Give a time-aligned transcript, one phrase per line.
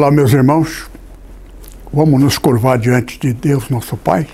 [0.00, 0.90] Olá, meus irmãos.
[1.92, 4.26] Vamos nos curvar diante de Deus, nosso Pai.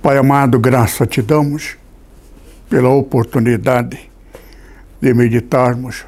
[0.00, 1.76] Pai amado, graça te damos
[2.70, 4.08] pela oportunidade
[5.00, 6.06] de meditarmos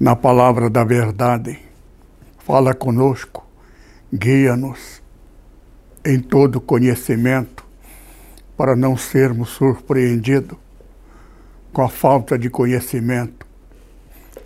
[0.00, 1.58] na palavra da verdade.
[2.38, 3.46] Fala conosco,
[4.10, 5.02] guia-nos
[6.02, 7.62] em todo conhecimento,
[8.56, 10.56] para não sermos surpreendidos
[11.74, 13.46] com a falta de conhecimento.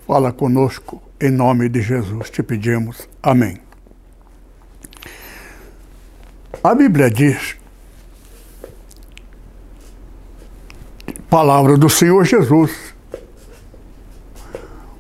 [0.05, 3.09] Fala conosco em nome de Jesus te pedimos.
[3.23, 3.59] Amém.
[6.63, 7.57] A Bíblia diz,
[11.29, 12.95] palavra do Senhor Jesus,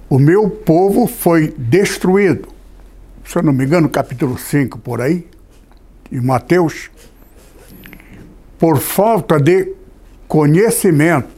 [0.08, 2.48] o meu povo foi destruído.
[3.24, 5.28] Se eu não me engano, capítulo 5 por aí,
[6.10, 6.90] de Mateus,
[8.58, 9.74] por falta de
[10.26, 11.37] conhecimento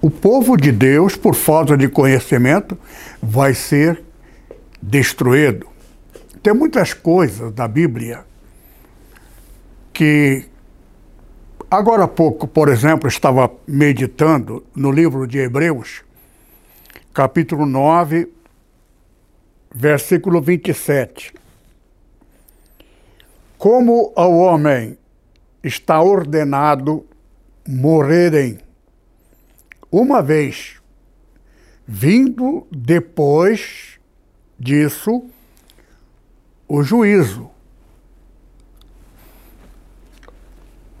[0.00, 2.78] o povo de Deus, por falta de conhecimento,
[3.22, 4.02] vai ser
[4.80, 5.66] destruído.
[6.42, 8.24] Tem muitas coisas da Bíblia
[9.92, 10.44] que.
[11.68, 16.04] Agora há pouco, por exemplo, estava meditando no livro de Hebreus,
[17.12, 18.32] capítulo 9,
[19.74, 21.34] versículo 27.
[23.58, 24.96] Como ao homem
[25.64, 27.04] está ordenado
[27.66, 28.58] morrerem
[29.90, 30.80] uma vez,
[31.86, 33.98] vindo depois
[34.58, 35.24] disso
[36.68, 37.50] o juízo.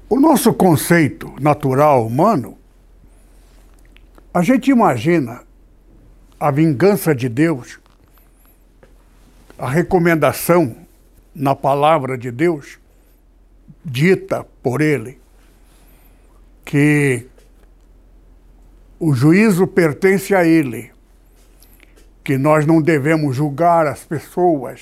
[0.08, 2.56] O nosso conceito natural humano,
[4.32, 5.42] a gente imagina
[6.38, 7.80] a vingança de Deus,
[9.58, 10.76] a recomendação
[11.34, 12.78] na palavra de Deus,
[13.84, 15.18] dita por Ele,
[16.64, 17.26] que
[18.98, 20.90] o juízo pertence a Ele,
[22.24, 24.80] que nós não devemos julgar as pessoas.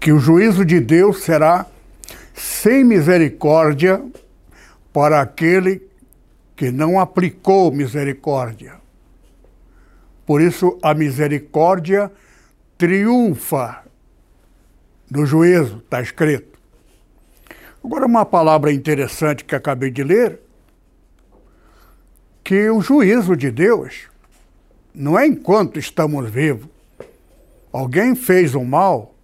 [0.00, 1.66] Que o juízo de Deus será
[2.34, 4.02] sem misericórdia
[4.92, 5.82] para aquele
[6.54, 8.74] que não aplicou misericórdia.
[10.24, 12.10] Por isso, a misericórdia
[12.78, 13.84] triunfa
[15.10, 16.55] no juízo, está escrito.
[17.86, 20.40] Agora, uma palavra interessante que acabei de ler,
[22.42, 24.08] que o juízo de Deus
[24.92, 26.68] não é enquanto estamos vivos.
[27.72, 29.14] Alguém fez o um mal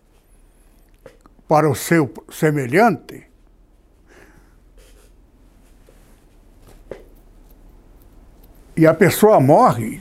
[1.48, 3.26] para o seu semelhante,
[8.76, 10.00] e a pessoa morre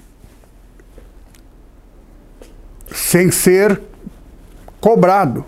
[2.93, 3.81] sem ser
[4.79, 5.43] cobrado.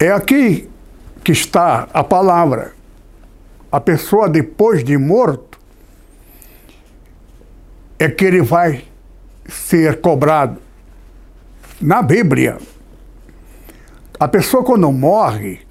[0.00, 0.68] É aqui
[1.26, 2.72] que está a palavra.
[3.72, 5.58] A pessoa depois de morto
[7.98, 8.84] é que ele vai
[9.48, 10.60] ser cobrado.
[11.80, 12.58] Na Bíblia,
[14.20, 15.62] a pessoa quando morre,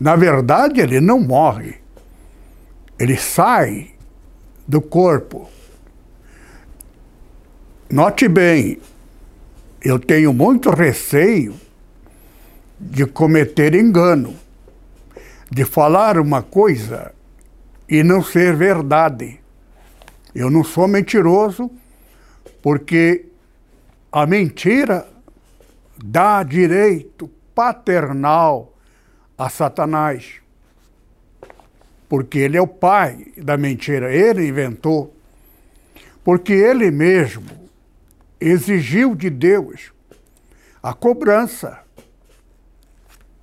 [0.00, 1.74] na verdade ele não morre.
[2.98, 3.90] Ele sai
[4.66, 5.50] do corpo.
[7.90, 8.78] Note bem,
[9.84, 11.54] eu tenho muito receio
[12.80, 14.40] de cometer engano
[15.52, 17.14] de falar uma coisa
[17.86, 19.38] e não ser verdade.
[20.34, 21.70] Eu não sou mentiroso,
[22.62, 23.26] porque
[24.10, 25.06] a mentira
[26.02, 28.72] dá direito paternal
[29.36, 30.40] a Satanás.
[32.08, 35.14] Porque ele é o pai da mentira, ele inventou.
[36.24, 37.68] Porque ele mesmo
[38.40, 39.92] exigiu de Deus
[40.82, 41.80] a cobrança.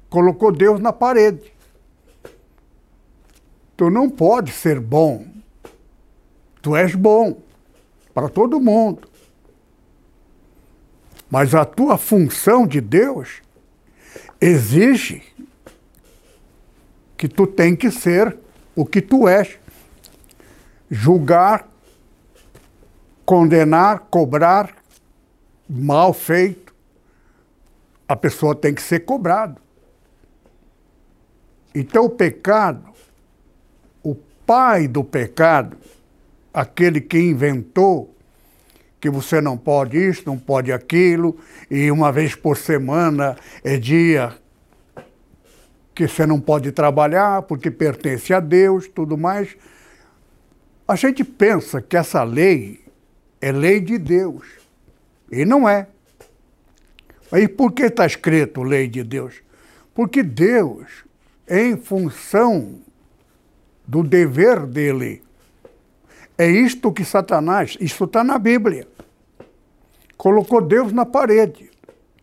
[0.10, 1.59] Colocou Deus na parede.
[3.80, 5.26] Tu não pode ser bom.
[6.62, 7.42] Tu és bom
[8.14, 9.10] para todo mundo.
[11.32, 13.42] Mas a tua função de Deus
[14.42, 15.24] exige
[17.16, 18.38] que tu tem que ser
[18.76, 19.58] o que tu és.
[20.92, 21.66] Julgar,
[23.26, 24.76] condenar, cobrar
[25.70, 26.76] mal feito.
[28.06, 29.62] A pessoa tem que ser cobrado.
[31.74, 32.89] Então o pecado,
[34.50, 35.78] pai do pecado,
[36.52, 38.18] aquele que inventou
[39.00, 41.38] que você não pode isso, não pode aquilo,
[41.70, 44.36] e uma vez por semana é dia
[45.94, 49.56] que você não pode trabalhar porque pertence a Deus, tudo mais.
[50.88, 52.84] A gente pensa que essa lei
[53.40, 54.48] é lei de Deus.
[55.32, 55.86] E não é.
[57.32, 59.44] Aí por que está escrito lei de Deus?
[59.94, 61.06] Porque Deus,
[61.48, 62.89] em função
[63.90, 65.24] do dever dele,
[66.38, 68.88] é isto que Satanás, isso está na Bíblia,
[70.16, 71.72] colocou Deus na parede.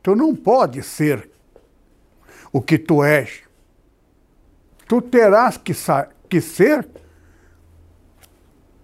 [0.00, 1.28] Tu não pode ser
[2.52, 3.42] o que tu és.
[4.86, 5.72] Tu terás que,
[6.28, 6.88] que ser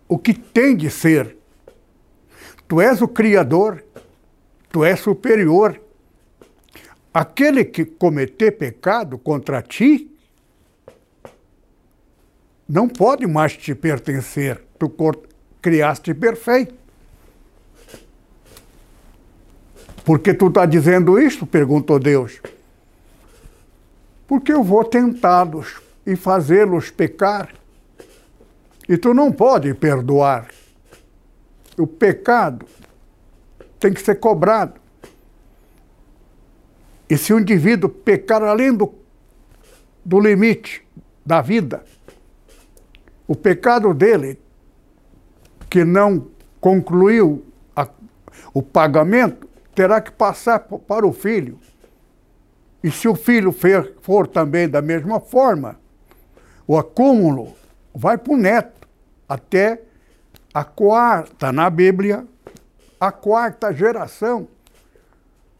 [0.09, 1.37] o que tem de ser.
[2.67, 3.85] Tu és o Criador,
[4.73, 5.81] tu és superior.
[7.15, 10.12] Aquele que cometer pecado contra ti
[12.73, 14.65] não pode mais te pertencer.
[14.79, 14.91] Tu
[15.61, 16.75] criaste perfeito.
[20.03, 21.47] Por que tu está dizendo isso?
[21.47, 22.41] perguntou Deus.
[24.27, 27.51] Porque eu vou tentá-los e fazê-los pecar.
[28.89, 30.49] E tu não pode perdoar.
[31.77, 32.65] O pecado
[33.79, 34.81] tem que ser cobrado.
[37.09, 38.95] E se o indivíduo pecar além do,
[40.03, 40.83] do limite
[41.25, 41.85] da vida,
[43.27, 44.39] o pecado dele,
[45.71, 46.29] que não
[46.61, 47.89] concluiu a,
[48.53, 51.59] o pagamento, terá que passar para o filho.
[52.83, 53.55] E se o filho
[54.01, 55.79] for, também da mesma forma,
[56.67, 57.55] o acúmulo
[57.95, 58.89] vai para o neto,
[59.29, 59.81] até
[60.53, 62.27] a quarta, na Bíblia,
[63.01, 64.49] a quarta geração.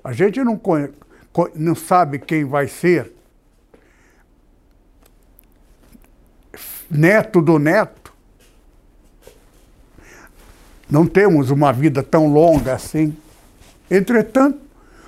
[0.05, 0.61] A gente não,
[1.55, 3.13] não sabe quem vai ser
[6.99, 8.13] neto do neto.
[10.91, 13.17] Não temos uma vida tão longa assim.
[13.91, 14.61] Entretanto,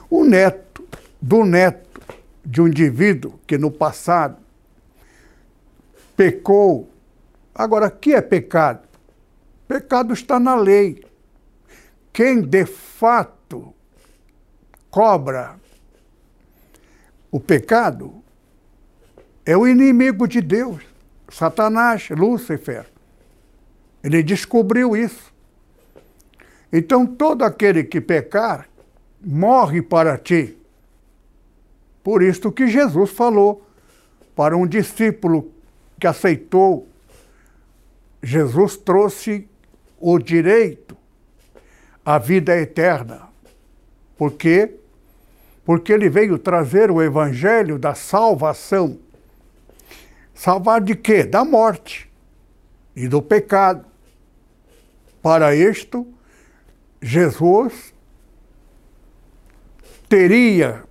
[0.08, 0.86] o neto
[1.20, 2.00] do neto
[2.44, 4.38] de um indivíduo que no passado
[6.16, 6.88] pecou.
[7.54, 8.88] Agora, o que é pecado?
[9.68, 11.04] Pecado está na lei.
[12.12, 13.74] Quem de fato
[14.90, 15.56] cobra
[17.30, 18.22] o pecado
[19.44, 20.84] é o inimigo de Deus,
[21.34, 22.86] Satanás, Lúcifer.
[24.02, 25.32] Ele descobriu isso.
[26.72, 28.68] Então, todo aquele que pecar
[29.20, 30.56] morre para ti.
[32.02, 33.66] Por isso que Jesus falou
[34.36, 35.50] para um discípulo
[35.98, 36.86] que aceitou
[38.24, 39.46] Jesus trouxe
[40.00, 40.96] o direito
[42.04, 43.28] à vida eterna.
[44.16, 44.76] Por quê?
[45.64, 48.98] Porque ele veio trazer o evangelho da salvação.
[50.34, 51.22] Salvar de quê?
[51.22, 52.10] Da morte
[52.94, 53.86] e do pecado.
[55.22, 56.06] Para isto,
[57.00, 57.94] Jesus
[60.08, 60.84] teria,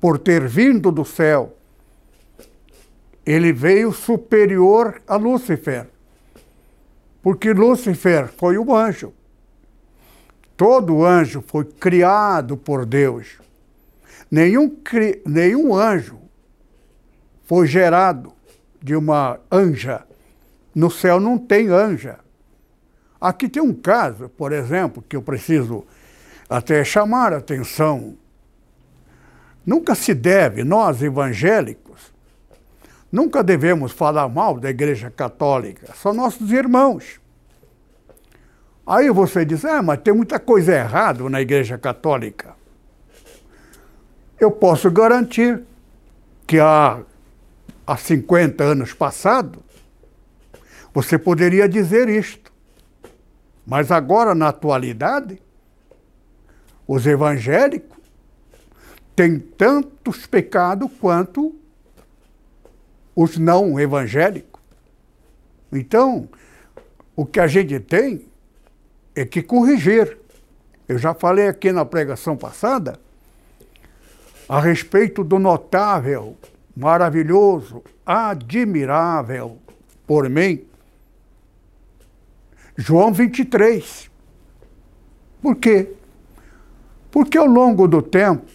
[0.00, 1.56] por ter vindo do céu,
[3.24, 5.88] ele veio superior a Lúcifer
[7.22, 9.12] porque Lúcifer foi um anjo.
[10.56, 13.38] Todo anjo foi criado por Deus.
[14.30, 14.74] Nenhum,
[15.26, 16.18] nenhum anjo
[17.44, 18.32] foi gerado
[18.82, 20.04] de uma anja.
[20.74, 22.18] No céu não tem anja.
[23.20, 25.84] Aqui tem um caso, por exemplo, que eu preciso
[26.48, 28.16] até chamar a atenção.
[29.66, 31.88] Nunca se deve, nós evangélicos,
[33.10, 37.18] Nunca devemos falar mal da Igreja Católica, são nossos irmãos.
[38.86, 42.54] Aí você diz, ah, mas tem muita coisa errada na Igreja Católica.
[44.38, 45.62] Eu posso garantir
[46.46, 47.00] que há,
[47.88, 49.64] há 50 anos passado,
[50.92, 52.52] você poderia dizer isto.
[53.66, 55.40] Mas agora, na atualidade,
[56.86, 57.96] os evangélicos
[59.16, 61.56] têm tantos pecados quanto
[63.16, 64.60] os não evangélicos.
[65.72, 66.28] Então,
[67.16, 68.26] o que a gente tem
[69.16, 70.18] é que corrigir.
[70.86, 73.00] Eu já falei aqui na pregação passada
[74.46, 76.36] a respeito do notável,
[76.78, 79.58] maravilhoso, admirável
[80.06, 80.64] por mim,
[82.76, 84.08] João 23.
[85.42, 85.92] Por quê?
[87.10, 88.46] Porque ao longo do tempo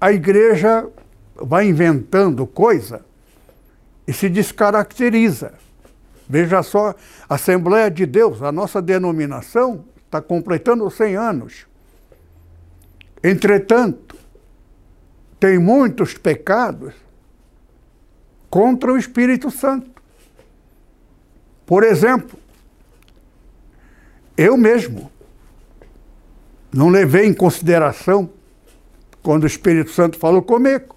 [0.00, 0.88] a igreja
[1.36, 3.04] vai inventando coisa
[4.04, 5.54] e se descaracteriza.
[6.28, 6.92] Veja só,
[7.28, 11.66] Assembleia de Deus, a nossa denominação, está completando 100 anos.
[13.22, 14.16] Entretanto,
[15.38, 16.94] tem muitos pecados
[18.52, 19.90] contra o Espírito Santo.
[21.64, 22.38] Por exemplo,
[24.36, 25.10] eu mesmo
[26.70, 28.28] não levei em consideração
[29.22, 30.94] quando o Espírito Santo falou comigo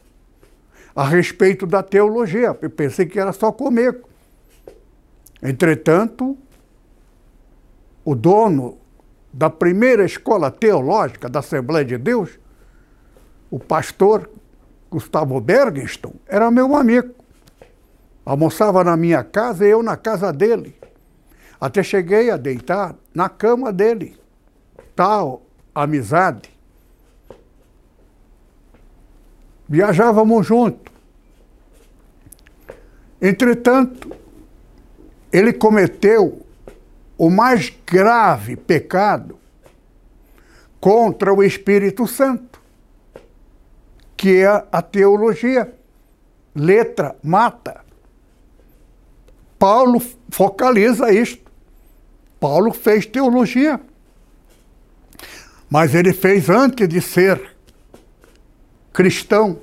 [0.94, 2.58] a respeito da teologia.
[2.62, 4.10] Eu pensei que era só comigo.
[5.42, 6.38] Entretanto,
[8.04, 8.78] o dono
[9.32, 12.38] da primeira escola teológica da Assembleia de Deus,
[13.50, 14.30] o pastor
[14.92, 17.24] Gustavo Bergenston, era meu amigo.
[18.26, 20.76] Almoçava na minha casa e eu na casa dele.
[21.62, 24.18] Até cheguei a deitar na cama dele.
[24.96, 26.50] Tal amizade.
[29.70, 30.92] Viajávamos junto.
[33.22, 34.12] Entretanto,
[35.32, 36.46] ele cometeu
[37.18, 39.40] o mais grave pecado
[40.80, 42.62] contra o Espírito Santo,
[44.16, 45.74] que é a teologia.
[46.54, 47.85] Letra mata.
[49.58, 51.52] Paulo focaliza isto.
[52.40, 53.80] Paulo fez teologia.
[55.70, 57.56] Mas ele fez antes de ser
[58.94, 59.60] cristão.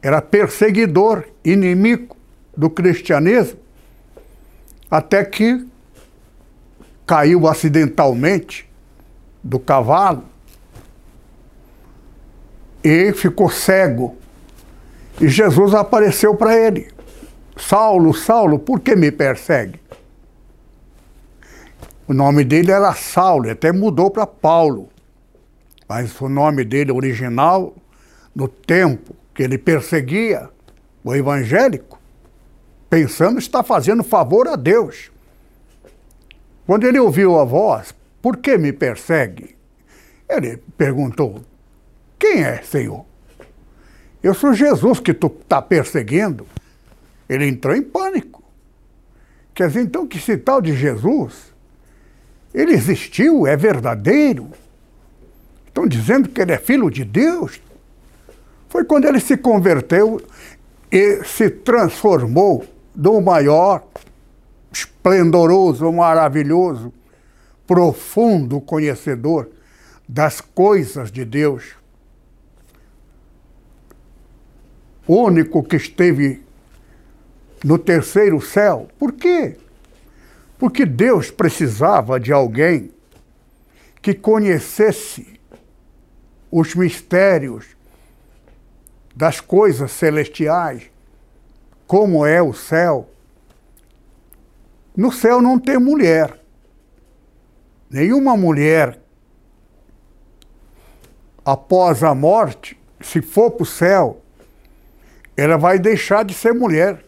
[0.00, 2.16] Era perseguidor, inimigo
[2.56, 3.58] do cristianismo,
[4.90, 5.66] até que
[7.06, 8.68] caiu acidentalmente
[9.42, 10.24] do cavalo
[12.82, 14.16] e ficou cego.
[15.20, 16.88] E Jesus apareceu para ele:
[17.56, 19.80] Saulo, Saulo, por que me persegue?
[22.06, 24.88] O nome dele era Saulo, até mudou para Paulo.
[25.88, 27.74] Mas o nome dele original,
[28.34, 30.50] no tempo que ele perseguia
[31.02, 31.98] o evangélico,
[32.90, 35.10] pensando estar fazendo favor a Deus.
[36.66, 39.56] Quando ele ouviu a voz, por que me persegue?
[40.28, 41.40] Ele perguntou:
[42.18, 43.04] Quem é, Senhor?
[44.22, 46.46] Eu sou Jesus que tu está perseguindo.
[47.28, 48.42] Ele entrou em pânico.
[49.54, 51.54] Quer dizer, então, que esse tal de Jesus,
[52.52, 54.50] ele existiu, é verdadeiro.
[55.66, 57.60] Estão dizendo que ele é filho de Deus.
[58.68, 60.20] Foi quando ele se converteu
[60.90, 62.64] e se transformou
[62.94, 63.86] do maior,
[64.72, 66.92] esplendoroso, maravilhoso,
[67.66, 69.50] profundo conhecedor
[70.08, 71.74] das coisas de Deus.
[75.06, 76.45] O único que esteve
[77.66, 78.86] no terceiro céu.
[78.96, 79.56] Por quê?
[80.56, 82.92] Porque Deus precisava de alguém
[84.00, 85.40] que conhecesse
[86.48, 87.66] os mistérios
[89.16, 90.88] das coisas celestiais,
[91.88, 93.10] como é o céu.
[94.96, 96.38] No céu não tem mulher.
[97.90, 98.96] Nenhuma mulher,
[101.44, 104.22] após a morte, se for para o céu,
[105.36, 107.05] ela vai deixar de ser mulher.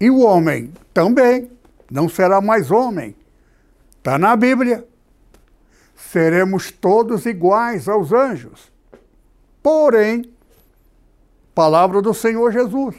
[0.00, 1.50] E o homem também
[1.90, 3.14] não será mais homem.
[3.98, 4.86] Está na Bíblia.
[5.94, 8.72] Seremos todos iguais aos anjos.
[9.62, 10.32] Porém,
[11.54, 12.96] palavra do Senhor Jesus.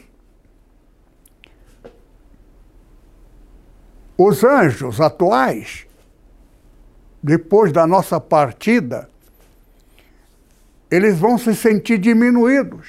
[4.16, 5.88] Os anjos atuais,
[7.24, 9.10] depois da nossa partida,
[10.92, 12.88] eles vão se sentir diminuídos,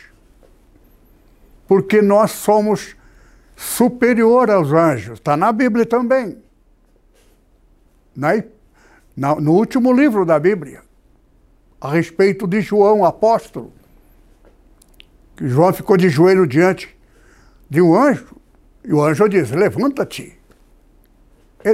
[1.67, 2.95] porque nós somos
[3.63, 5.19] superior aos anjos.
[5.19, 6.37] Está na Bíblia também.
[8.15, 8.35] Na,
[9.41, 10.83] no último livro da Bíblia,
[11.81, 13.73] a respeito de João, apóstolo.
[15.37, 16.95] Que João ficou de joelho diante
[17.71, 18.37] de um anjo,
[18.85, 20.39] e o anjo diz: Levanta-te.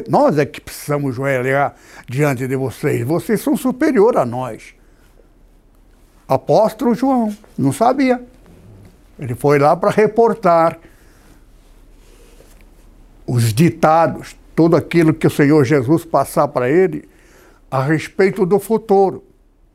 [0.09, 1.75] Nós é que precisamos joelhar
[2.07, 3.07] diante de vocês.
[3.07, 4.75] Vocês são superior a nós.
[6.29, 8.23] Apóstolo João, não sabia.
[9.19, 10.79] Ele foi lá para reportar
[13.29, 17.07] os ditados, tudo aquilo que o Senhor Jesus passar para ele
[17.71, 19.23] a respeito do futuro.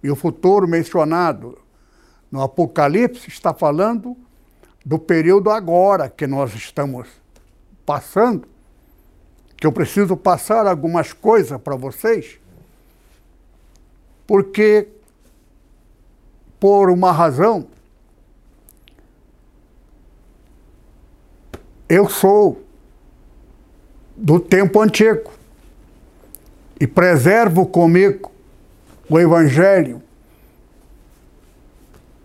[0.02, 1.60] E o futuro mencionado
[2.32, 4.18] no Apocalipse está falando
[4.84, 7.08] do período agora que nós estamos
[7.86, 8.48] passando,
[9.56, 12.40] que eu preciso passar algumas coisas para vocês,
[14.26, 14.88] porque
[16.60, 17.68] por uma razão
[21.88, 22.63] eu sou
[24.16, 25.32] do tempo antigo
[26.80, 28.32] e preservo comigo
[29.10, 30.02] o Evangelho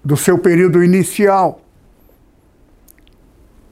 [0.04, 1.60] do seu período inicial.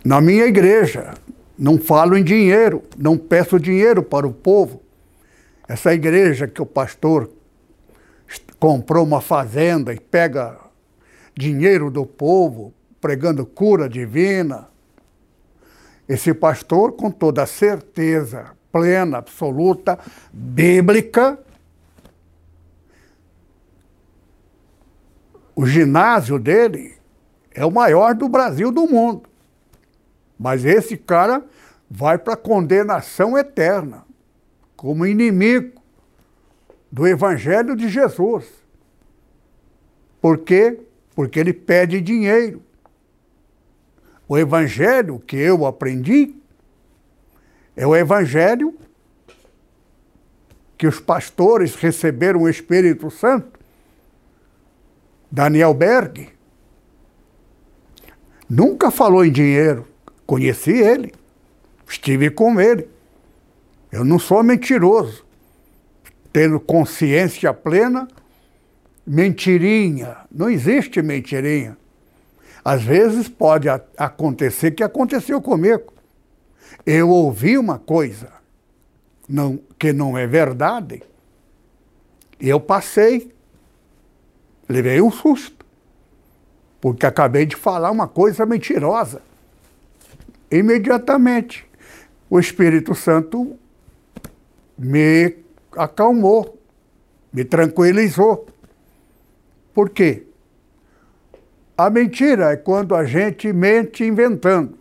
[0.04, 1.14] Na minha igreja,
[1.58, 4.82] não falo em dinheiro, não peço dinheiro para o povo.
[5.66, 7.30] Essa igreja que o pastor
[8.58, 10.58] comprou uma fazenda e pega
[11.36, 14.68] dinheiro do povo pregando cura divina.
[16.08, 19.98] Esse pastor, com toda a certeza plena, absoluta,
[20.32, 21.38] bíblica,
[25.54, 26.94] o ginásio dele
[27.50, 29.22] é o maior do Brasil do mundo.
[30.38, 31.42] Mas esse cara
[31.90, 34.04] vai para a condenação eterna,
[34.76, 35.80] como inimigo
[36.92, 38.44] do Evangelho de Jesus.
[40.20, 40.78] Por quê?
[41.14, 42.62] Porque ele pede dinheiro.
[44.28, 46.34] O Evangelho que eu aprendi
[47.76, 48.74] é o Evangelho
[50.76, 53.58] que os pastores receberam o Espírito Santo.
[55.30, 56.28] Daniel Berg
[58.48, 59.86] nunca falou em dinheiro.
[60.26, 61.14] Conheci ele,
[61.88, 62.88] estive com ele.
[63.92, 65.24] Eu não sou mentiroso.
[66.32, 68.08] Tendo consciência plena,
[69.06, 70.18] mentirinha.
[70.30, 71.78] Não existe mentirinha.
[72.66, 75.94] Às vezes pode acontecer que aconteceu comigo.
[76.84, 78.32] Eu ouvi uma coisa
[79.28, 81.00] não, que não é verdade,
[82.40, 83.32] eu passei,
[84.68, 85.64] levei um susto,
[86.80, 89.22] porque acabei de falar uma coisa mentirosa
[90.50, 91.64] imediatamente
[92.28, 93.56] o Espírito Santo
[94.76, 95.36] me
[95.72, 96.58] acalmou,
[97.32, 98.48] me tranquilizou.
[99.72, 100.25] Por quê?
[101.78, 104.78] A mentira é quando a gente mente inventando,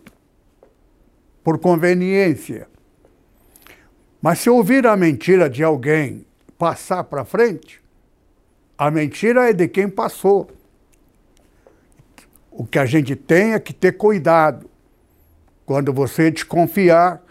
[1.44, 2.66] por conveniência.
[4.22, 6.26] Mas se ouvir a mentira de alguém
[6.56, 7.82] passar para frente,
[8.78, 10.50] a mentira é de quem passou.
[12.50, 14.68] O que a gente tem é que ter cuidado
[15.66, 17.22] quando você desconfiar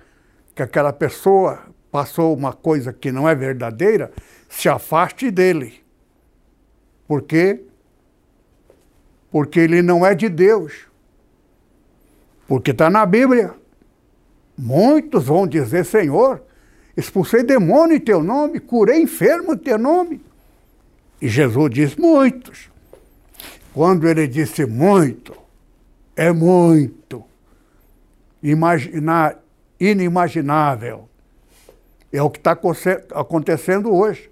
[0.53, 4.11] que aquela pessoa passou uma coisa que não é verdadeira,
[4.47, 5.83] se afaste dele.
[7.07, 7.63] Por quê?
[9.35, 10.87] Porque ele não é de Deus.
[12.47, 13.53] Porque está na Bíblia.
[14.57, 16.41] Muitos vão dizer, Senhor,
[16.95, 20.23] expulsei demônio em teu nome, curei enfermo em teu nome.
[21.21, 22.71] E Jesus diz, muitos.
[23.73, 25.35] Quando ele disse muito,
[26.15, 27.21] é muito
[29.77, 31.09] inimaginável.
[32.09, 32.57] É o que está
[33.13, 34.31] acontecendo hoje.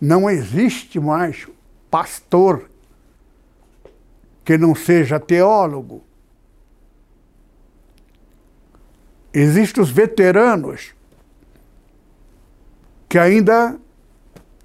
[0.00, 1.46] Não existe mais
[1.88, 2.68] pastor
[4.44, 6.04] que não seja teólogo.
[9.32, 10.94] Existem os veteranos
[13.08, 13.76] que ainda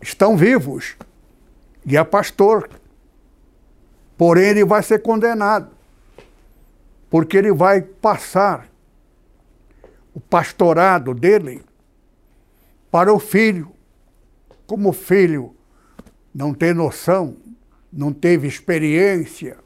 [0.02, 0.96] estão vivos
[1.86, 2.70] e é pastor.
[4.18, 5.72] Porém, ele vai ser condenado,
[7.10, 8.68] porque ele vai passar
[10.14, 11.64] o pastorado dele
[12.92, 13.72] para o filho.
[14.68, 15.56] Como o filho
[16.34, 17.38] não tem noção,
[17.92, 19.58] não teve experiência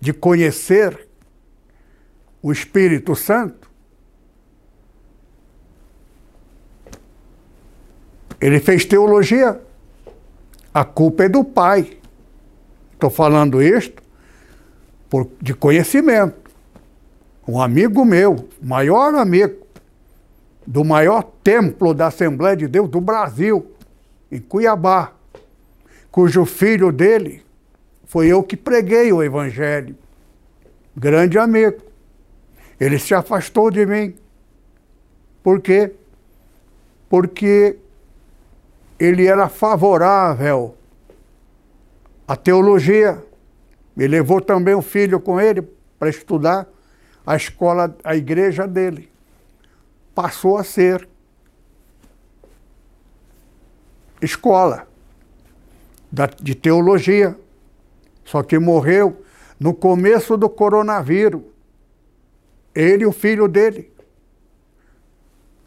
[0.00, 1.08] de conhecer
[2.42, 3.68] o Espírito Santo,
[8.40, 9.60] ele fez teologia.
[10.72, 11.98] A culpa é do pai.
[12.92, 14.02] Estou falando isto
[15.08, 16.48] por, de conhecimento
[17.48, 19.66] um amigo meu, maior amigo,
[20.66, 23.72] do maior templo da Assembleia de Deus do Brasil,
[24.30, 25.14] em Cuiabá,
[26.10, 27.42] cujo filho dele
[28.08, 29.94] foi eu que preguei o Evangelho.
[30.96, 31.82] Grande amigo.
[32.80, 34.16] Ele se afastou de mim.
[35.42, 35.94] Por quê?
[37.06, 37.76] Porque
[38.98, 40.74] ele era favorável
[42.26, 43.22] à teologia.
[43.94, 45.60] Ele levou também o filho com ele
[45.98, 46.66] para estudar
[47.26, 49.12] a escola, a igreja dele.
[50.14, 51.06] Passou a ser
[54.22, 54.88] escola
[56.40, 57.36] de teologia.
[58.28, 59.24] Só que morreu
[59.58, 61.40] no começo do coronavírus.
[62.74, 63.90] Ele e o filho dele.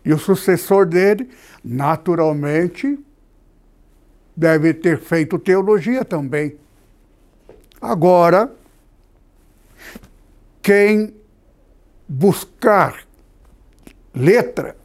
[0.05, 1.31] E o sucessor dele,
[1.63, 2.99] naturalmente,
[4.37, 6.55] deve ter feito teologia também.
[7.81, 8.53] Agora,
[10.61, 11.15] quem
[12.07, 13.03] buscar
[14.13, 14.77] letra,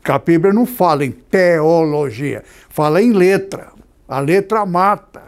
[0.00, 3.72] que a Bíblia não fala em teologia, fala em letra.
[4.06, 5.24] A letra mata,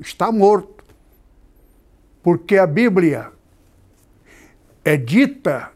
[0.00, 0.75] está morto.
[2.26, 3.30] Porque a Bíblia
[4.84, 5.70] é dita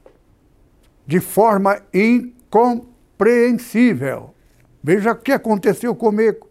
[1.06, 4.34] de forma incompreensível.
[4.82, 6.48] Veja o que aconteceu comigo.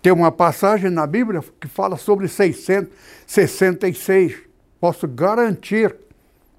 [0.00, 4.44] Tem uma passagem na Bíblia que fala sobre 666.
[4.80, 5.94] Posso garantir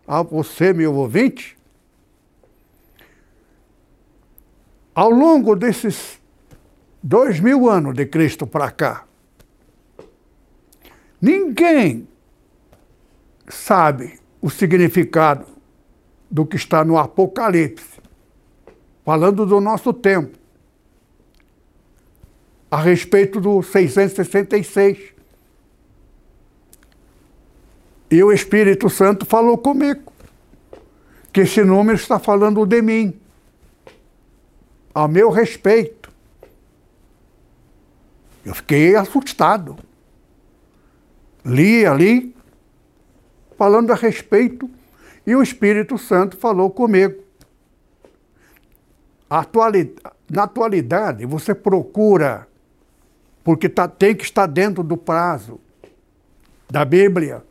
[0.08, 1.58] a você, meu ouvinte,
[4.94, 6.22] ao longo desses
[7.02, 9.06] dois mil anos de Cristo para cá,
[11.20, 12.13] ninguém
[13.54, 15.46] sabe o significado
[16.30, 18.02] do que está no Apocalipse,
[19.06, 20.38] falando do nosso tempo,
[22.70, 25.14] a respeito do 666.
[28.10, 30.12] E o Espírito Santo falou comigo
[31.32, 33.20] que esse número está falando de mim,
[34.94, 36.12] a meu respeito.
[38.46, 39.78] Eu fiquei assustado.
[41.46, 42.33] Li ali,
[43.58, 44.70] falando a respeito,
[45.26, 47.24] e o Espírito Santo falou comigo.
[50.30, 52.48] Na atualidade, você procura,
[53.44, 55.60] porque tá, tem que estar dentro do prazo
[56.70, 57.44] da Bíblia,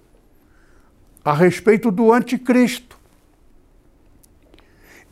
[1.25, 2.99] a respeito do anticristo.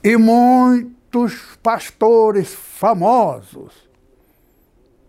[0.03, 3.89] E muitos pastores famosos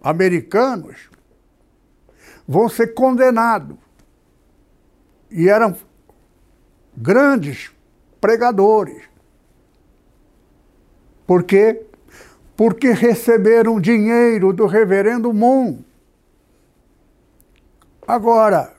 [0.02, 1.10] americanos
[2.48, 3.78] vão ser condenados.
[5.32, 5.76] E eram
[6.96, 7.72] grandes
[8.20, 9.04] pregadores.
[11.26, 11.86] Por quê?
[12.58, 15.80] Porque receberam dinheiro do reverendo Moon.
[18.06, 18.76] Agora,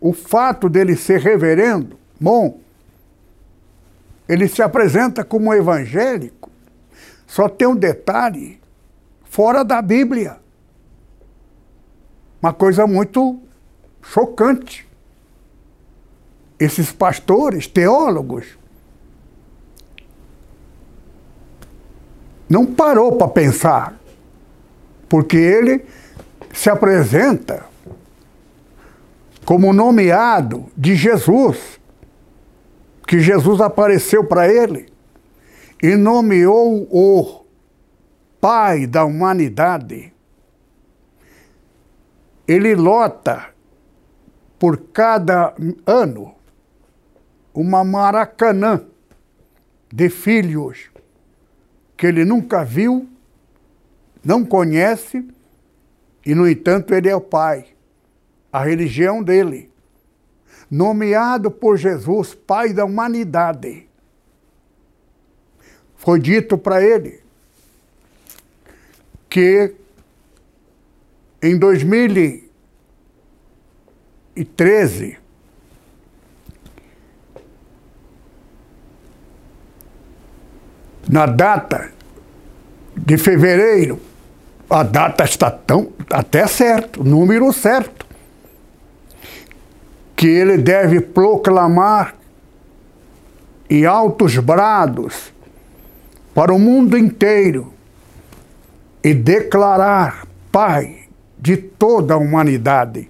[0.00, 2.58] o fato dele ser reverendo Moon,
[4.28, 6.48] ele se apresenta como evangélico,
[7.26, 8.60] só tem um detalhe
[9.24, 10.38] fora da Bíblia.
[12.40, 13.40] Uma coisa muito
[14.02, 14.88] chocante.
[16.58, 18.58] Esses pastores, teólogos,
[22.48, 23.98] não parou para pensar,
[25.08, 25.84] porque ele
[26.52, 27.64] se apresenta
[29.44, 31.80] como nomeado de Jesus,
[33.06, 34.92] que Jesus apareceu para ele
[35.82, 37.40] e nomeou o
[38.40, 40.12] Pai da humanidade.
[42.48, 43.46] Ele lota
[44.60, 45.54] por cada
[45.86, 46.34] ano
[47.54, 48.84] uma maracanã
[49.90, 50.90] de filhos
[51.96, 53.08] que ele nunca viu,
[54.22, 55.26] não conhece,
[56.24, 57.68] e no entanto ele é o Pai,
[58.52, 59.70] a religião dele,
[60.70, 63.88] nomeado por Jesus, Pai da humanidade.
[65.96, 67.22] Foi dito para ele
[69.28, 69.74] que
[71.42, 71.58] em
[74.34, 75.18] 2013
[81.08, 81.90] na data
[82.96, 84.00] de fevereiro,
[84.68, 88.06] a data está tão até certo, número certo,
[90.14, 92.14] que ele deve proclamar
[93.68, 95.32] em altos brados
[96.34, 97.72] para o mundo inteiro
[99.02, 101.04] e declarar Pai
[101.38, 103.08] de toda a humanidade.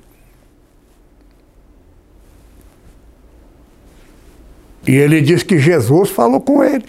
[4.86, 6.86] E ele diz que Jesus falou com ele.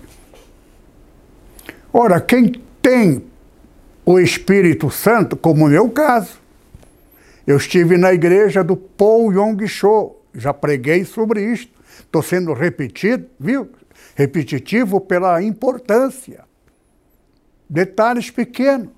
[1.94, 3.24] Ora, quem tem
[4.06, 6.40] o Espírito Santo, como no meu caso,
[7.46, 13.28] eu estive na igreja do Paul Yong Cho, já preguei sobre isto, estou sendo repetido,
[13.40, 13.70] viu?
[14.16, 16.44] repetitivo pela importância.
[17.70, 18.90] Detalhes pequenos.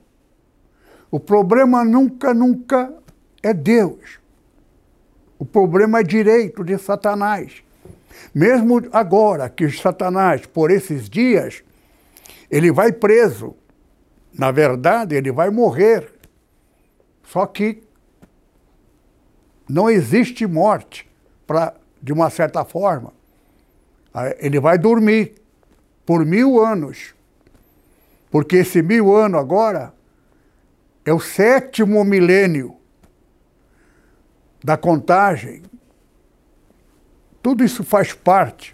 [1.12, 2.92] O problema nunca, nunca
[3.42, 4.20] é Deus.
[5.38, 7.64] O problema é direito de Satanás.
[8.34, 11.64] Mesmo agora que Satanás, por esses dias,
[12.50, 13.56] ele vai preso.
[14.34, 16.12] Na verdade, ele vai morrer.
[17.24, 17.84] Só que
[19.68, 21.10] não existe morte,
[21.48, 23.14] pra, de uma certa forma.
[24.40, 25.36] Ele vai dormir
[26.06, 27.14] por mil anos.
[28.30, 29.94] Porque esse mil anos agora
[31.06, 32.76] é o sétimo milênio
[34.64, 35.64] da contagem.
[37.44, 38.74] Tudo isso faz parte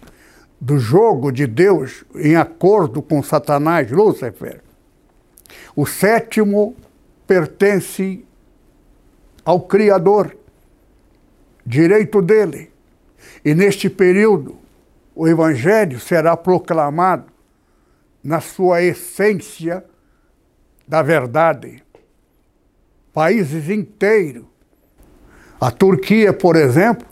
[0.60, 4.62] do jogo de Deus em acordo com Satanás, Lúcifer.
[5.74, 6.76] O sétimo
[7.26, 8.24] pertence
[9.44, 10.36] ao Criador,
[11.66, 12.70] direito dele.
[13.44, 14.56] E neste período,
[15.16, 17.26] o Evangelho será proclamado
[18.22, 19.84] na sua essência
[20.86, 21.82] da verdade.
[23.12, 24.44] Países inteiros.
[25.60, 27.09] A Turquia, por exemplo,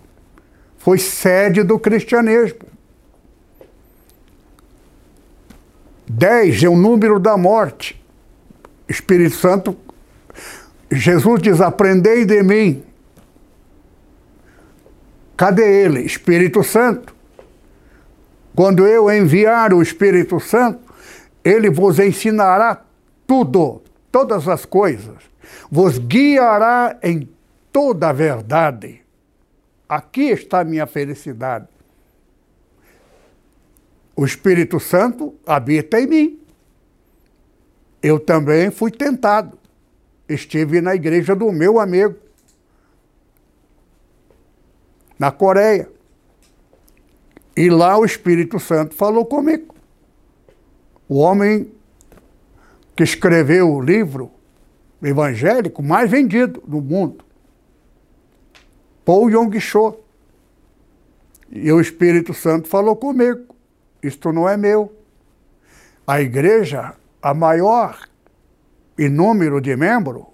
[0.78, 2.66] foi sede do cristianismo.
[6.08, 8.02] Dez é o número da morte.
[8.88, 9.76] Espírito Santo,
[10.90, 12.82] Jesus diz: Aprendei de mim.
[15.36, 16.00] Cadê ele?
[16.00, 17.14] Espírito Santo.
[18.56, 20.92] Quando eu enviar o Espírito Santo,
[21.44, 22.82] ele vos ensinará
[23.26, 25.16] tudo, todas as coisas,
[25.70, 27.28] vos guiará em
[27.70, 29.02] toda a verdade.
[29.88, 31.66] Aqui está a minha felicidade.
[34.14, 36.40] O Espírito Santo habita em mim.
[38.02, 39.58] Eu também fui tentado.
[40.28, 42.16] Estive na igreja do meu amigo,
[45.18, 45.90] na Coreia.
[47.56, 49.74] E lá o Espírito Santo falou comigo.
[51.08, 51.72] O homem
[52.94, 54.30] que escreveu o livro
[55.02, 57.24] evangélico mais vendido do mundo.
[59.08, 60.00] Paul Yong-cho.
[61.50, 63.56] E o Espírito Santo falou comigo:
[64.02, 64.94] Isto não é meu.
[66.06, 68.06] A igreja, a maior
[68.98, 70.26] em número de membros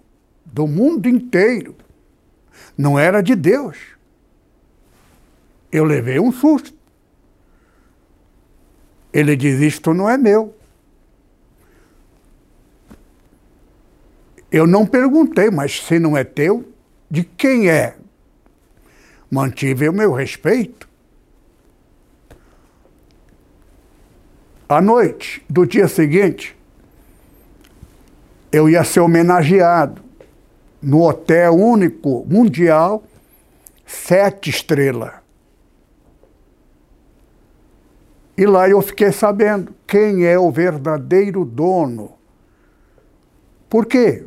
[0.44, 1.76] do mundo inteiro,
[2.76, 3.78] não era de Deus.
[5.70, 6.76] Eu levei um susto.
[9.12, 10.52] Ele diz: Isto não é meu.
[14.50, 16.68] Eu não perguntei, mas se não é teu,
[17.08, 17.98] de quem é?
[19.35, 20.88] Mantive o meu respeito.
[24.68, 26.57] À noite do dia seguinte,
[28.53, 30.01] eu ia ser homenageado
[30.81, 33.03] no hotel único mundial,
[33.85, 35.14] sete estrelas.
[38.38, 42.12] E lá eu fiquei sabendo quem é o verdadeiro dono.
[43.68, 44.25] Por quê?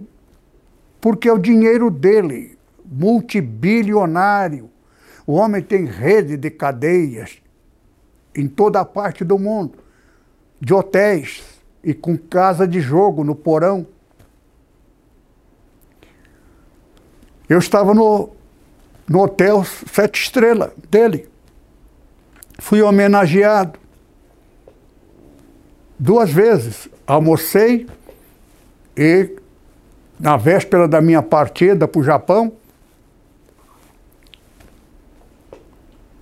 [1.00, 4.70] Porque é o dinheiro dele, multibilionário,
[5.28, 7.42] o homem tem rede de cadeias
[8.34, 9.78] em toda a parte do mundo,
[10.62, 11.44] de hotéis
[11.84, 13.86] e com casa de jogo no porão.
[17.50, 18.30] Eu estava no,
[19.06, 21.28] no hotel Sete Estrelas dele.
[22.60, 23.78] Fui homenageado
[26.00, 26.88] duas vezes.
[27.06, 27.88] Almocei
[28.96, 29.36] e,
[30.20, 32.54] na véspera da minha partida para o Japão,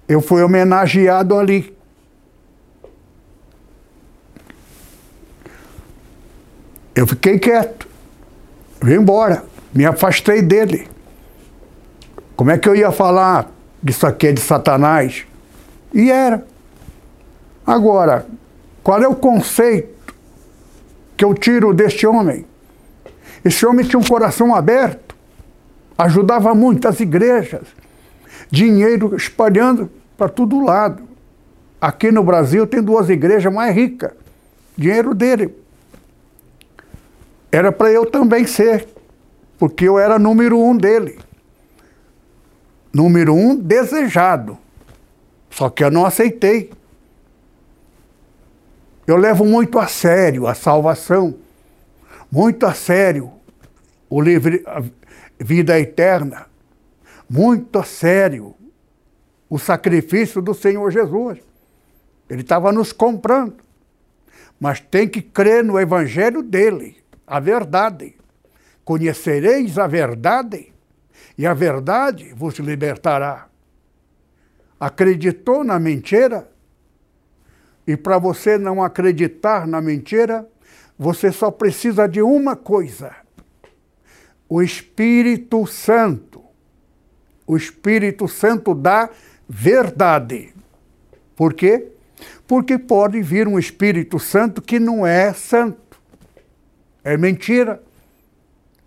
[0.08, 1.76] eu fui homenageado ali.
[6.96, 7.88] Eu fiquei quieto,
[8.82, 10.88] vim embora, me afastei dele.
[12.36, 13.52] Como é que eu ia falar
[13.84, 15.26] disso aqui é de Satanás?
[15.94, 16.46] E era.
[17.65, 18.26] Agora,
[18.84, 20.13] qual é o conceito
[21.18, 22.46] que eu tiro deste homem?
[23.44, 25.15] Esse homem tinha um coração aberto,
[25.98, 27.68] ajudava muito as igrejas,
[28.49, 31.03] dinheiro espalhando para todo lado.
[31.79, 34.12] Aqui no Brasil tem duas igrejas mais ricas.
[34.77, 35.55] Dinheiro dele.
[37.51, 38.88] Era para eu também ser,
[39.58, 41.19] porque eu era número um dele.
[42.93, 44.58] Número um desejado.
[45.49, 46.71] Só que eu não aceitei.
[49.08, 51.36] Eu levo muito a sério a salvação,
[52.31, 53.31] muito a sério
[54.10, 54.84] o livre, a
[55.39, 56.47] vida eterna
[57.29, 58.55] muito a sério
[59.49, 61.39] o sacrifício do Senhor Jesus.
[62.29, 63.57] Ele estava nos comprando.
[64.59, 68.15] Mas tem que crer no evangelho dele, a verdade.
[68.83, 70.73] Conhecereis a verdade,
[71.38, 73.47] e a verdade vos libertará.
[74.79, 76.49] Acreditou na mentira?
[77.88, 80.47] E para você não acreditar na mentira,
[80.97, 83.15] você só precisa de uma coisa:
[84.47, 86.44] o Espírito Santo
[87.47, 89.10] o Espírito Santo da
[89.47, 90.53] verdade.
[91.36, 91.88] Por quê?
[92.47, 95.99] Porque pode vir um Espírito Santo que não é santo.
[97.03, 97.81] É mentira.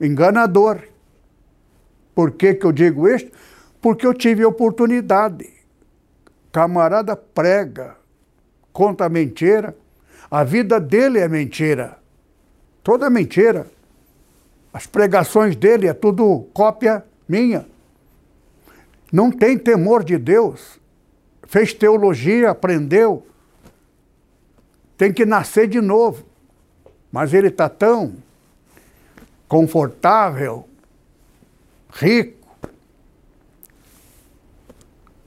[0.01, 0.83] Enganador.
[2.15, 3.31] Por que, que eu digo isso?
[3.81, 5.49] Porque eu tive oportunidade.
[6.51, 7.97] Camarada prega,
[8.73, 9.77] conta mentira.
[10.31, 11.99] A vida dele é mentira.
[12.83, 13.67] Toda mentira.
[14.73, 17.67] As pregações dele é tudo cópia minha
[19.13, 20.79] não tem temor de Deus,
[21.47, 23.27] fez teologia, aprendeu,
[24.97, 26.27] tem que nascer de novo.
[27.11, 28.17] Mas ele está tão
[29.49, 30.69] confortável,
[31.91, 32.37] rico,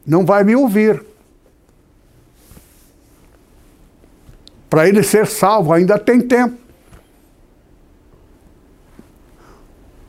[0.05, 1.03] não vai me ouvir.
[4.69, 6.57] Para ele ser salvo, ainda tem tempo.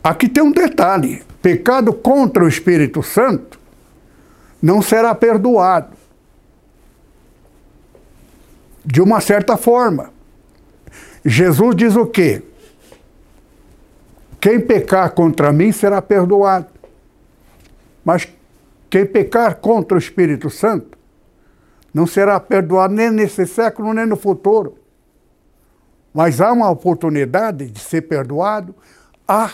[0.03, 3.62] Aqui tem um detalhe: pecado contra o Espírito Santo
[4.63, 5.97] não será perdoado.
[8.85, 10.13] De uma certa forma.
[11.25, 12.41] Jesus diz o quê?
[14.39, 16.67] Quem pecar contra mim será perdoado.
[18.05, 18.25] Mas
[18.89, 20.97] quem pecar contra o Espírito Santo
[21.93, 24.77] não será perdoado nem nesse século nem no futuro.
[26.13, 28.73] Mas há uma oportunidade de ser perdoado?
[29.27, 29.53] Há.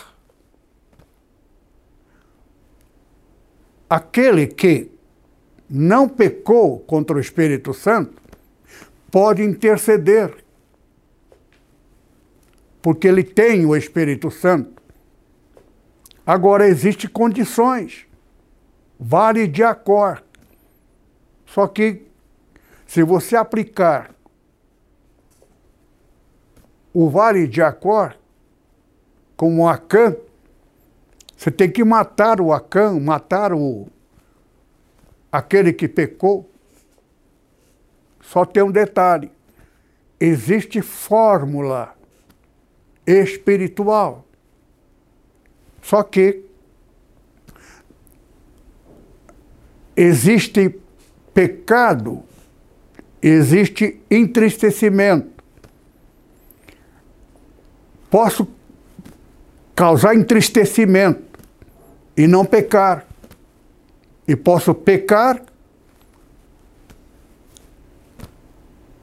[3.88, 4.89] Aquele que
[5.70, 8.20] não pecou contra o Espírito Santo,
[9.10, 10.44] pode interceder.
[12.82, 14.82] Porque ele tem o Espírito Santo.
[16.26, 18.06] Agora, existem condições.
[18.98, 20.24] Vale de acordo.
[21.46, 22.02] Só que,
[22.86, 24.14] se você aplicar
[26.92, 28.16] o vale de acordo
[29.36, 30.16] com o Acã,
[31.36, 33.88] você tem que matar o Acã, matar o,
[35.30, 36.50] aquele que pecou.
[38.20, 39.30] Só tem um detalhe:
[40.18, 41.94] existe fórmula
[43.06, 44.26] espiritual.
[45.82, 46.44] Só que
[49.96, 50.78] existe
[51.32, 52.22] pecado,
[53.22, 55.30] existe entristecimento.
[58.10, 58.48] Posso
[59.74, 61.22] causar entristecimento
[62.16, 63.06] e não pecar.
[64.26, 65.42] E posso pecar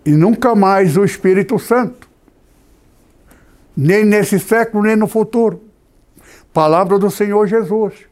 [0.08, 2.08] e nunca mais o Espírito Santo.
[3.76, 5.62] Nem nesse século, nem no futuro.
[6.54, 8.06] Palavra do Senhor Jesus.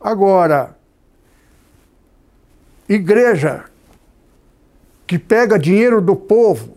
[0.00, 0.76] Agora,
[2.88, 3.66] igreja
[5.06, 6.76] que pega dinheiro do povo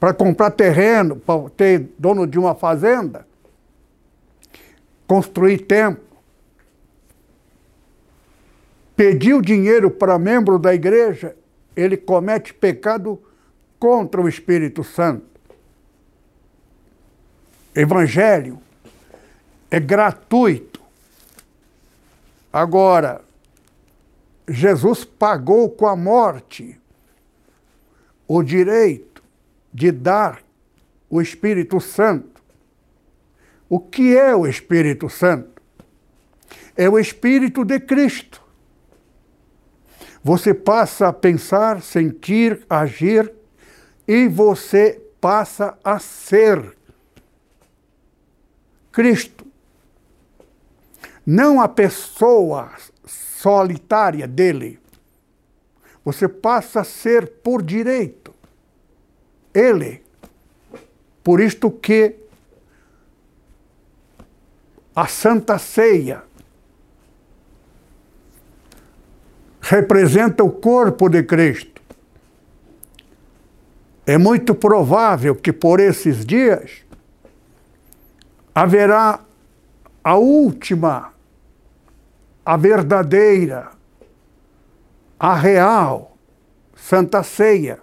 [0.00, 3.24] para comprar terreno, para ter dono de uma fazenda,
[5.06, 6.07] construir templo,
[8.98, 11.36] pediu dinheiro para membro da igreja,
[11.76, 13.22] ele comete pecado
[13.78, 15.24] contra o Espírito Santo.
[17.72, 18.58] Evangelho
[19.70, 20.80] é gratuito.
[22.52, 23.20] Agora,
[24.48, 26.76] Jesus pagou com a morte
[28.26, 29.22] o direito
[29.72, 30.42] de dar
[31.08, 32.42] o Espírito Santo.
[33.68, 35.62] O que é o Espírito Santo?
[36.76, 38.47] É o Espírito de Cristo.
[40.22, 43.32] Você passa a pensar, sentir, agir
[44.06, 46.76] e você passa a ser
[48.90, 49.46] Cristo.
[51.24, 52.72] Não a pessoa
[53.06, 54.80] solitária dele.
[56.04, 58.34] Você passa a ser por direito.
[59.52, 60.02] Ele.
[61.22, 62.16] Por isto que
[64.96, 66.24] a Santa Ceia
[69.68, 71.82] representa o corpo de Cristo.
[74.06, 76.86] É muito provável que por esses dias
[78.54, 79.20] haverá
[80.02, 81.12] a última,
[82.44, 83.72] a verdadeira,
[85.20, 86.16] a real
[86.74, 87.78] Santa Ceia,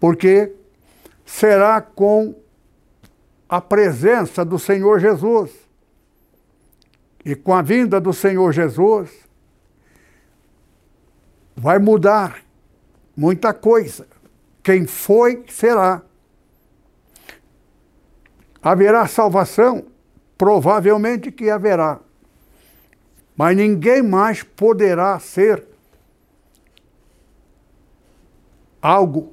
[0.00, 0.54] porque
[1.26, 2.34] será com
[3.46, 5.50] a presença do Senhor Jesus.
[7.22, 9.10] E com a vinda do Senhor Jesus,
[11.56, 12.42] vai mudar
[13.16, 14.06] muita coisa.
[14.62, 16.02] Quem foi, será.
[18.62, 19.86] Haverá salvação?
[20.38, 22.00] Provavelmente que haverá.
[23.36, 25.66] Mas ninguém mais poderá ser
[28.80, 29.32] algo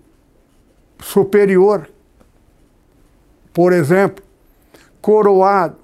[1.00, 1.90] superior.
[3.54, 4.24] Por exemplo,
[5.02, 5.78] coroado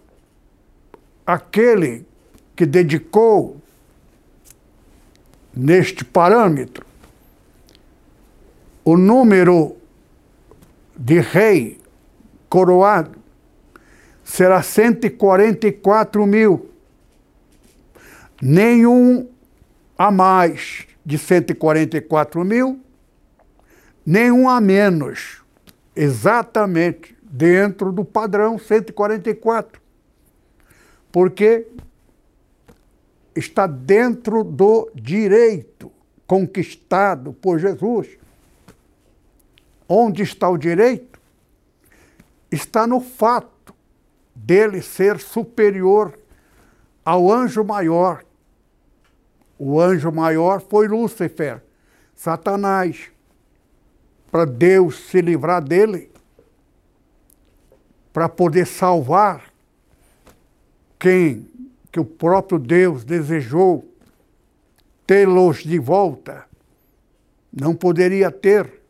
[1.26, 2.06] aquele
[2.56, 3.62] que dedicou
[5.56, 6.86] neste parâmetro
[8.86, 9.78] o número
[10.96, 11.80] de rei
[12.48, 13.20] coroado
[14.24, 16.70] será 144 mil.
[18.40, 19.28] Nenhum
[19.98, 22.80] a mais de 144 mil,
[24.06, 25.42] nenhum a menos.
[25.96, 29.82] Exatamente dentro do padrão 144.
[31.12, 31.66] Porque
[33.36, 35.92] está dentro do direito
[36.26, 38.18] conquistado por Jesus.
[39.88, 41.20] Onde está o direito?
[42.50, 43.76] Está no fato
[44.34, 46.18] dele ser superior
[47.04, 48.26] ao anjo maior.
[49.60, 51.62] O anjo maior foi Lúcifer,
[52.16, 53.12] Satanás.
[54.32, 56.12] Para Deus se livrar dele,
[58.12, 59.44] para poder salvar
[61.00, 61.48] quem
[61.96, 63.90] que o próprio Deus desejou
[65.08, 66.46] tê-los de volta,
[67.54, 68.82] não poderia ter,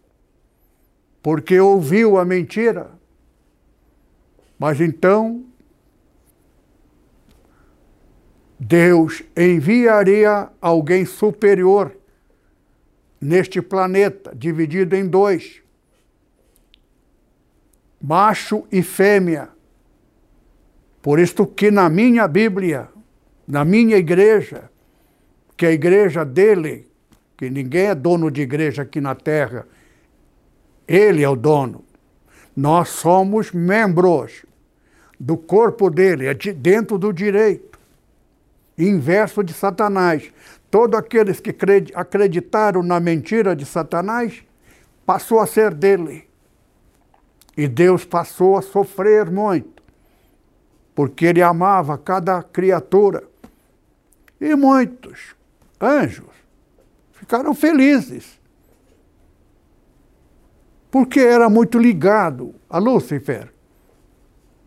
[1.21, 2.95] porque ouviu a mentira
[4.57, 5.45] mas então
[8.59, 11.95] Deus enviaria alguém superior
[13.19, 15.61] neste planeta, dividido em dois,
[18.01, 19.49] macho e fêmea.
[21.01, 22.89] Por isto que na minha Bíblia,
[23.47, 24.69] na minha igreja,
[25.55, 26.87] que a igreja dele,
[27.37, 29.67] que ninguém é dono de igreja aqui na terra,
[30.87, 31.83] ele é o dono.
[32.55, 34.45] Nós somos membros
[35.19, 37.77] do corpo dele, é de, dentro do direito.
[38.77, 40.31] Inverso de Satanás.
[40.69, 41.55] Todos aqueles que
[41.93, 44.43] acreditaram na mentira de Satanás
[45.05, 46.27] passou a ser dele.
[47.55, 49.81] E Deus passou a sofrer muito,
[50.93, 53.23] porque ele amava cada criatura.
[54.39, 55.35] E muitos
[55.79, 56.29] anjos
[57.11, 58.39] ficaram felizes,
[60.91, 63.51] porque era muito ligado a Lúcifer.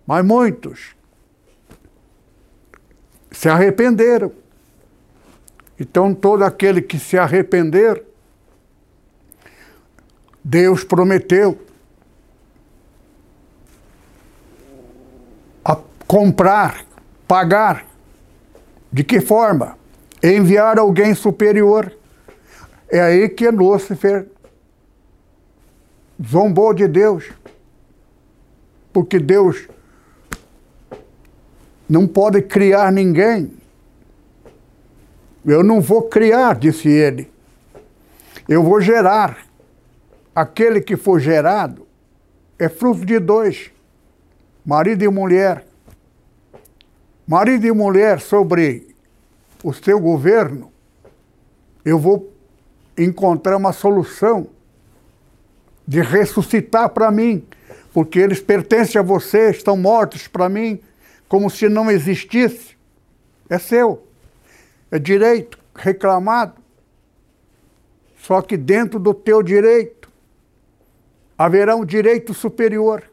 [0.07, 0.97] Mas muitos
[3.31, 4.33] se arrependeram.
[5.79, 8.03] Então, todo aquele que se arrepender,
[10.43, 11.59] Deus prometeu
[16.09, 16.87] comprar,
[17.29, 17.87] pagar.
[18.93, 19.77] De que forma?
[20.23, 21.93] Enviar alguém superior.
[22.91, 24.27] É aí que Lúcifer
[26.25, 27.31] zombou de Deus.
[28.93, 29.69] Porque Deus
[31.89, 33.53] não pode criar ninguém.
[35.45, 37.31] Eu não vou criar, disse ele.
[38.49, 39.47] Eu vou gerar.
[40.35, 41.87] Aquele que for gerado
[42.59, 43.71] é fruto de dois,
[44.65, 45.68] marido e mulher.
[47.29, 48.97] Marido e mulher sobre
[49.63, 50.73] o seu governo,
[51.85, 52.33] eu vou
[52.97, 54.49] encontrar uma solução
[55.87, 57.47] de ressuscitar para mim,
[57.93, 60.81] porque eles pertencem a você, estão mortos para mim,
[61.29, 62.75] como se não existisse.
[63.51, 64.07] É seu.
[64.91, 66.55] É direito reclamado.
[68.23, 70.11] Só que dentro do teu direito
[71.37, 73.05] haverá um direito superior.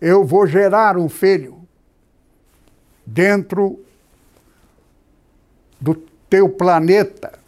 [0.00, 1.55] Eu vou gerar um filho
[3.06, 3.78] dentro
[5.80, 5.94] do
[6.28, 7.38] teu planeta,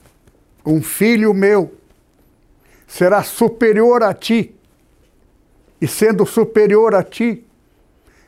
[0.64, 1.74] um filho meu
[2.86, 4.54] será superior a ti.
[5.80, 7.44] E sendo superior a ti,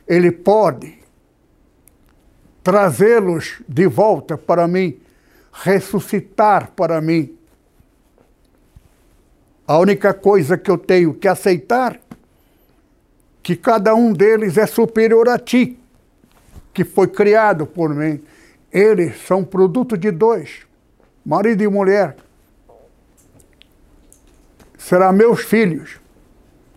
[0.07, 0.99] ele pode
[2.63, 5.01] trazê-los de volta para mim,
[5.53, 7.37] ressuscitar para mim.
[9.67, 11.99] A única coisa que eu tenho que aceitar
[13.43, 15.80] que cada um deles é superior a ti,
[16.73, 18.23] que foi criado por mim.
[18.73, 20.67] Eles são produto de dois,
[21.25, 22.17] marido e mulher.
[24.79, 26.01] Serão meus filhos.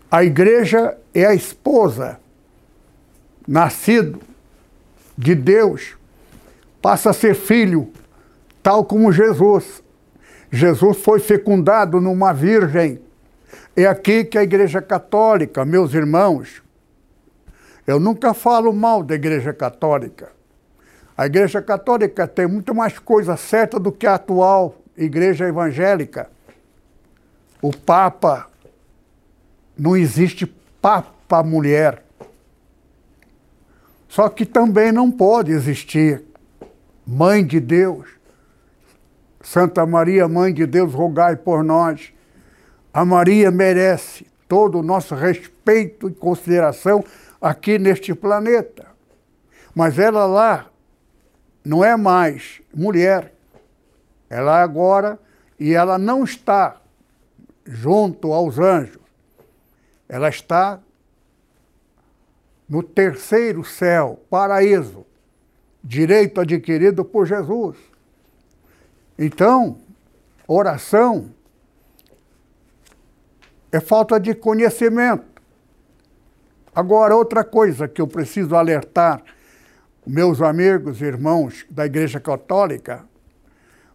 [0.09, 2.19] A igreja é a esposa
[3.47, 4.19] nascido
[5.17, 5.95] de Deus,
[6.81, 7.91] passa a ser filho,
[8.61, 9.83] tal como Jesus.
[10.51, 12.99] Jesus foi fecundado numa virgem.
[13.75, 16.62] É aqui que a Igreja Católica, meus irmãos,
[17.85, 20.31] eu nunca falo mal da Igreja Católica.
[21.17, 26.29] A Igreja Católica tem muito mais coisa certa do que a atual Igreja Evangélica.
[27.61, 28.47] O Papa,
[29.77, 30.45] não existe
[30.81, 32.03] Papa mulher.
[34.07, 36.23] Só que também não pode existir
[37.05, 38.07] Mãe de Deus.
[39.41, 42.13] Santa Maria, Mãe de Deus, rogai por nós.
[42.93, 47.03] A Maria merece todo o nosso respeito e consideração
[47.43, 48.87] aqui neste planeta.
[49.75, 50.69] Mas ela lá
[51.65, 53.33] não é mais mulher.
[54.29, 55.19] Ela é agora
[55.59, 56.81] e ela não está
[57.65, 59.01] junto aos anjos.
[60.07, 60.79] Ela está
[62.69, 65.05] no terceiro céu, paraíso,
[65.83, 67.77] direito adquirido por Jesus.
[69.19, 69.77] Então,
[70.47, 71.29] oração
[73.71, 75.32] é falta de conhecimento.
[76.75, 79.23] Agora, outra coisa que eu preciso alertar
[80.05, 83.05] meus amigos irmãos da Igreja Católica,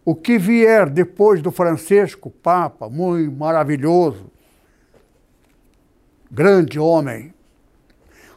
[0.05, 4.31] o que vier depois do Francisco, Papa, muito maravilhoso,
[6.31, 7.33] grande homem,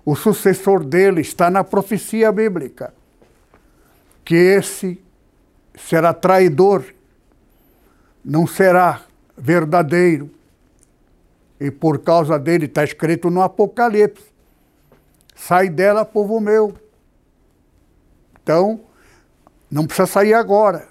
[0.05, 2.93] o sucessor dele está na profecia bíblica,
[4.25, 5.01] que esse
[5.75, 6.85] será traidor,
[8.25, 9.03] não será
[9.37, 10.31] verdadeiro.
[11.61, 14.32] E por causa dele está escrito no Apocalipse:
[15.35, 16.75] sai dela, povo meu.
[18.43, 18.81] Então,
[19.71, 20.89] não precisa sair agora,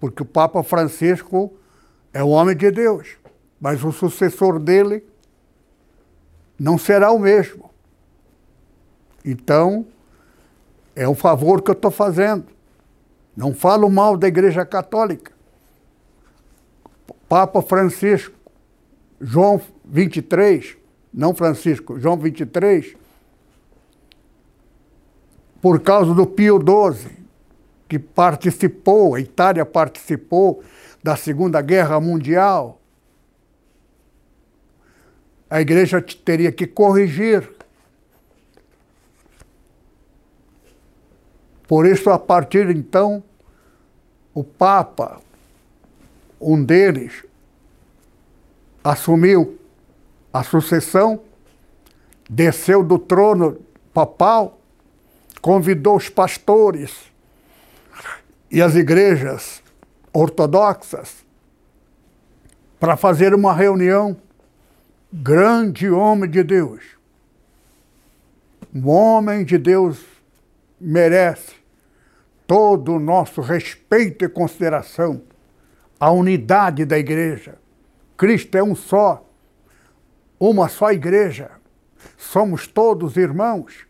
[0.00, 1.52] porque o Papa Francisco
[2.12, 3.16] é o homem de Deus,
[3.60, 5.04] mas o sucessor dele
[6.58, 7.70] não será o mesmo.
[9.24, 9.86] Então,
[10.94, 12.46] é um favor que eu estou fazendo.
[13.36, 15.32] Não falo mal da Igreja Católica.
[17.28, 18.34] Papa Francisco,
[19.20, 20.76] João 23,
[21.12, 22.96] não Francisco, João 23,
[25.60, 27.10] por causa do Pio XII,
[27.88, 30.62] que participou, a Itália participou
[31.02, 32.80] da Segunda Guerra Mundial,
[35.48, 37.48] a igreja teria que corrigir.
[41.68, 43.22] Por isso, a partir então,
[44.34, 45.20] o Papa,
[46.40, 47.24] um deles,
[48.82, 49.58] assumiu
[50.32, 51.20] a sucessão,
[52.28, 53.58] desceu do trono
[53.94, 54.60] papal,
[55.46, 57.08] convidou os pastores
[58.50, 59.62] e as igrejas
[60.12, 61.24] ortodoxas
[62.80, 64.16] para fazer uma reunião.
[65.12, 66.82] Grande homem de Deus.
[68.74, 70.04] Um homem de Deus
[70.80, 71.54] merece
[72.44, 75.22] todo o nosso respeito e consideração.
[76.00, 77.56] A unidade da igreja.
[78.16, 79.24] Cristo é um só,
[80.40, 81.52] uma só igreja.
[82.18, 83.85] Somos todos irmãos.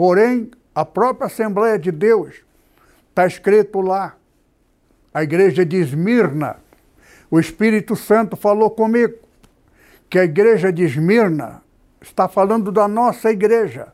[0.00, 2.36] Porém, a própria Assembleia de Deus
[3.10, 4.16] está escrito lá
[5.12, 6.56] a igreja de Esmirna,
[7.30, 9.18] o Espírito Santo falou comigo
[10.08, 11.62] que a igreja de Esmirna
[12.00, 13.92] está falando da nossa igreja.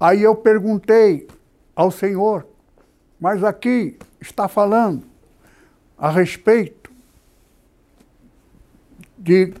[0.00, 1.28] Aí eu perguntei
[1.76, 2.44] ao Senhor,
[3.20, 5.04] mas aqui está falando
[5.96, 6.90] a respeito
[9.16, 9.54] de,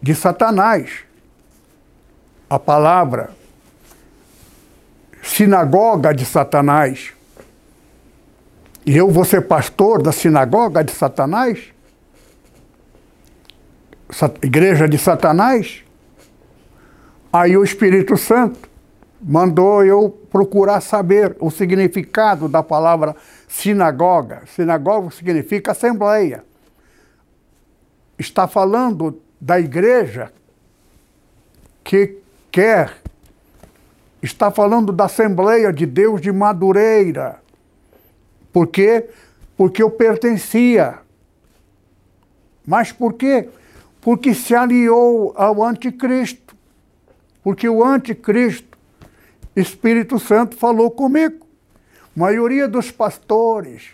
[0.00, 1.06] de Satanás.
[2.48, 3.30] A palavra
[5.22, 7.12] sinagoga de Satanás.
[8.86, 11.72] E eu vou ser pastor da sinagoga de Satanás?
[14.42, 15.84] Igreja de Satanás?
[17.30, 18.68] Aí o Espírito Santo
[19.20, 23.14] mandou eu procurar saber o significado da palavra
[23.46, 24.42] sinagoga.
[24.54, 26.44] Sinagoga significa assembleia.
[28.18, 30.32] Está falando da igreja
[31.84, 32.18] que
[32.50, 32.98] quer
[34.22, 37.40] está falando da Assembleia de Deus de Madureira.
[38.52, 39.08] Por quê?
[39.56, 40.98] Porque eu pertencia.
[42.66, 43.48] Mas por quê?
[44.00, 46.56] Porque se aliou ao anticristo.
[47.42, 48.76] Porque o anticristo,
[49.54, 51.46] Espírito Santo, falou comigo.
[52.16, 53.90] A maioria dos pastores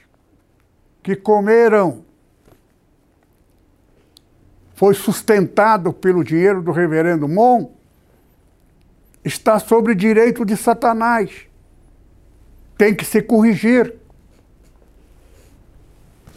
[1.02, 2.02] que comeram
[4.74, 7.70] foi sustentado pelo dinheiro do reverendo Mon
[9.24, 11.30] está sobre direito de Satanás.
[12.76, 13.94] Tem que se corrigir.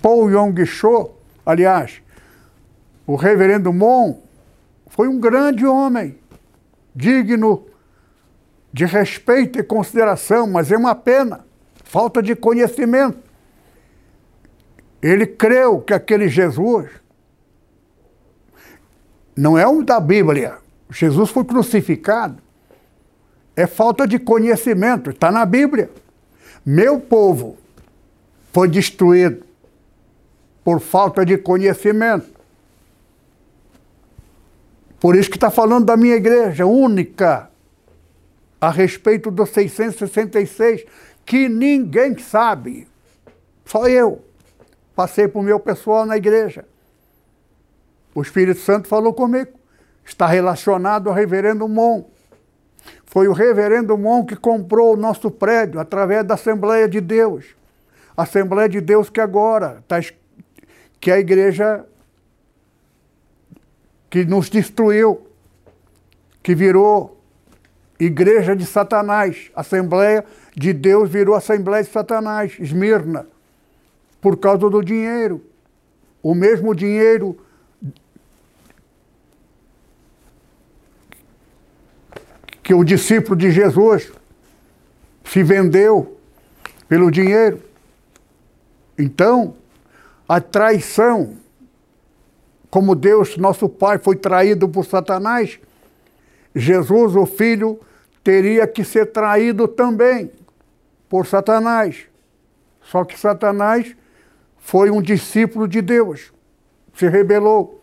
[0.01, 1.11] Paul Yong Cho,
[1.45, 2.01] aliás,
[3.05, 4.21] o reverendo Mon,
[4.87, 6.17] foi um grande homem,
[6.95, 7.65] digno
[8.71, 11.45] de respeito e consideração, mas é uma pena,
[11.83, 13.17] falta de conhecimento.
[15.01, 16.89] Ele creu que aquele Jesus
[19.35, 20.57] não é um da Bíblia.
[20.89, 22.41] Jesus foi crucificado
[23.57, 25.89] é falta de conhecimento, está na Bíblia.
[26.63, 27.57] Meu povo
[28.53, 29.43] foi destruído
[30.63, 32.27] por falta de conhecimento.
[34.99, 37.49] Por isso que está falando da minha igreja única
[38.61, 40.85] a respeito dos 666,
[41.25, 42.87] que ninguém sabe,
[43.65, 44.23] só eu.
[44.95, 46.63] Passei para o meu pessoal na igreja.
[48.13, 49.51] O Espírito Santo falou comigo.
[50.05, 52.03] Está relacionado ao reverendo Mon.
[53.05, 57.45] Foi o reverendo Mon que comprou o nosso prédio através da Assembleia de Deus.
[58.15, 59.99] Assembleia de Deus que agora está
[60.99, 61.85] que é a igreja
[64.09, 65.27] que nos destruiu,
[66.41, 67.21] que virou
[67.99, 69.51] igreja de Satanás.
[69.55, 70.25] Assembleia
[70.55, 73.27] de Deus virou Assembleia de Satanás, Esmirna,
[74.21, 75.43] por causa do dinheiro.
[76.21, 77.37] O mesmo dinheiro
[82.67, 84.11] que o discípulo de Jesus
[85.23, 86.17] se vendeu
[86.89, 87.61] pelo dinheiro.
[88.99, 89.55] Então,
[90.27, 91.37] a traição,
[92.69, 95.57] como Deus, nosso Pai, foi traído por Satanás,
[96.53, 97.79] Jesus, o Filho,
[98.21, 100.29] teria que ser traído também
[101.07, 102.03] por Satanás.
[102.81, 103.95] Só que Satanás
[104.57, 106.33] foi um discípulo de Deus,
[106.93, 107.81] se rebelou.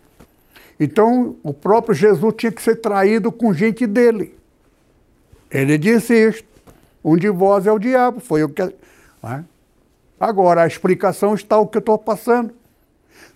[0.78, 4.43] Então, o próprio Jesus tinha que ser traído com gente dele.
[5.54, 6.48] Ele disse isto.
[7.04, 8.18] Um de vós é o diabo.
[8.18, 8.62] Foi o que.
[8.62, 9.44] É?
[10.18, 12.52] Agora, a explicação está o que eu estou passando.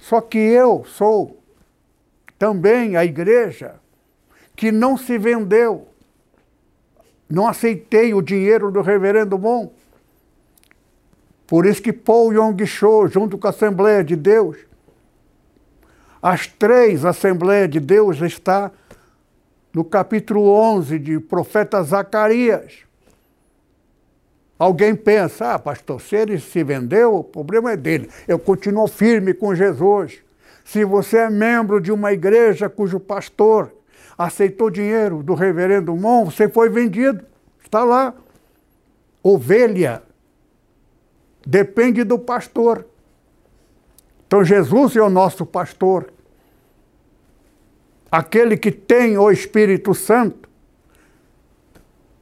[0.00, 1.38] Só que eu sou
[2.36, 3.76] também a igreja
[4.56, 5.86] que não se vendeu.
[7.30, 9.68] Não aceitei o dinheiro do reverendo Mon.
[11.46, 14.56] Por isso que Paul Yong Cho, junto com a Assembleia de Deus,
[16.20, 18.72] as três Assembleias de Deus está
[19.78, 22.78] no capítulo 11 de profeta Zacarias.
[24.58, 28.10] Alguém pensa, ah, pastor, se ele se vendeu, o problema é dele.
[28.26, 30.18] Eu continuo firme com Jesus.
[30.64, 33.72] Se você é membro de uma igreja cujo pastor
[34.18, 37.24] aceitou dinheiro do reverendo Mon, você foi vendido.
[37.62, 38.12] Está lá.
[39.22, 40.02] Ovelha
[41.46, 42.84] depende do pastor.
[44.26, 46.12] Então Jesus é o nosso pastor.
[48.10, 50.48] Aquele que tem o Espírito Santo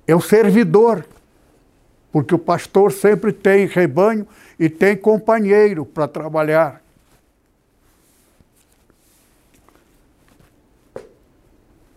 [0.06, 1.06] é o servidor
[2.16, 4.26] porque o pastor sempre tem rebanho
[4.58, 6.82] e tem companheiro para trabalhar.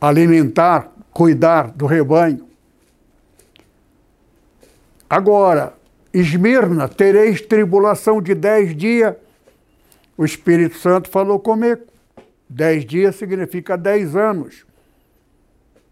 [0.01, 2.45] Alimentar, cuidar do rebanho.
[5.09, 5.73] Agora,
[6.13, 9.15] Esmirna, tereis tribulação de dez dias.
[10.17, 11.88] O Espírito Santo falou comigo.
[12.49, 14.65] Dez dias significa dez anos.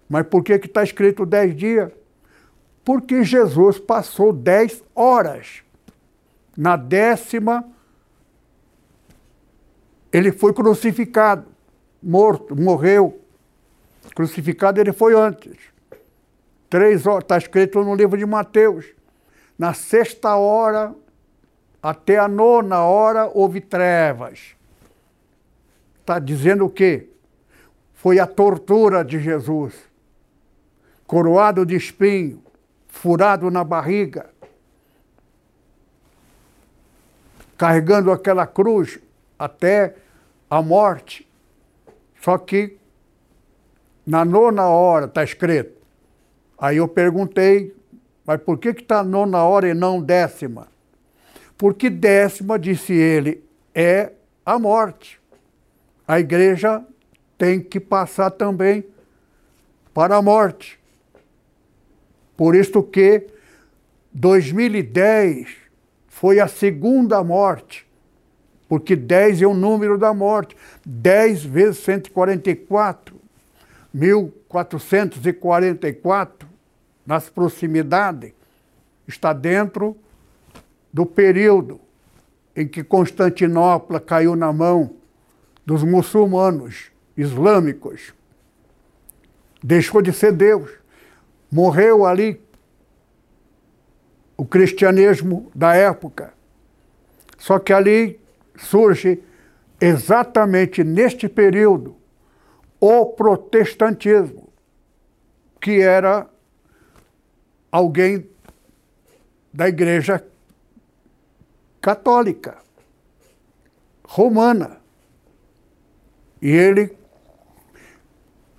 [0.10, 1.92] Mas por que está escrito dez dias?
[2.88, 5.62] porque Jesus passou dez horas.
[6.56, 7.70] Na décima,
[10.10, 11.46] ele foi crucificado,
[12.02, 13.20] morto, morreu.
[14.16, 15.58] Crucificado ele foi antes.
[16.70, 18.86] Três horas, está escrito no livro de Mateus.
[19.60, 20.96] Na sexta hora,
[21.84, 24.56] até a nona hora, houve trevas.
[26.08, 27.10] Está dizendo o quê?
[27.94, 29.74] Foi a tortura de Jesus.
[31.06, 32.42] Coroado de espinho,
[32.88, 34.30] furado na barriga,
[37.58, 39.00] carregando aquela cruz
[39.38, 39.98] até
[40.50, 41.28] a morte.
[42.22, 42.78] Só que
[44.06, 45.76] na nona hora está escrito.
[46.58, 47.76] Aí eu perguntei,
[48.26, 50.70] mas por que está nona hora e não décima?
[51.58, 53.44] Porque décima, disse ele,
[53.76, 54.14] é
[54.46, 55.20] a morte.
[56.08, 56.84] A igreja
[57.38, 58.84] tem que passar também
[59.94, 60.80] para a morte.
[62.38, 63.28] Por isso que
[64.14, 65.50] 2010
[66.08, 67.86] foi a segunda morte,
[68.70, 70.56] porque 10 é o número da morte.
[70.86, 73.20] 10 vezes 144,
[73.94, 76.48] 1444,
[77.06, 78.32] nas proximidades,
[79.08, 79.98] está dentro
[80.92, 81.80] do período
[82.56, 84.96] em que Constantinopla caiu na mão
[85.68, 88.14] dos muçulmanos islâmicos.
[89.62, 90.72] Deixou de ser Deus
[91.52, 92.42] morreu ali
[94.38, 96.34] o cristianismo da época.
[97.38, 98.18] Só que ali
[98.56, 99.22] surge
[99.82, 101.98] exatamente neste período
[102.80, 104.48] o protestantismo,
[105.60, 106.30] que era
[107.70, 108.30] alguém
[109.52, 110.26] da igreja
[111.82, 112.58] católica,
[114.08, 114.77] romana.
[116.42, 116.96] E ele,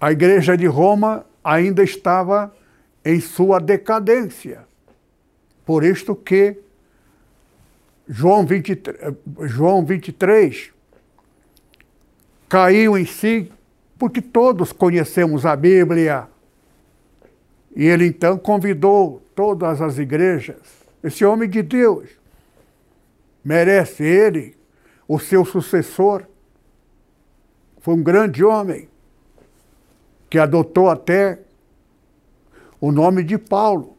[0.01, 2.55] a igreja de Roma ainda estava
[3.05, 4.67] em sua decadência.
[5.65, 6.59] Por isto que
[8.09, 10.73] João 23, João 23
[12.49, 13.53] caiu em si,
[13.99, 16.27] porque todos conhecemos a Bíblia.
[17.77, 20.57] E ele então convidou todas as igrejas.
[21.03, 22.09] Esse homem de Deus
[23.45, 24.57] merece ele,
[25.07, 26.25] o seu sucessor.
[27.89, 28.87] Foi um grande homem
[30.29, 31.39] que adotou até
[32.79, 33.97] o nome de Paulo.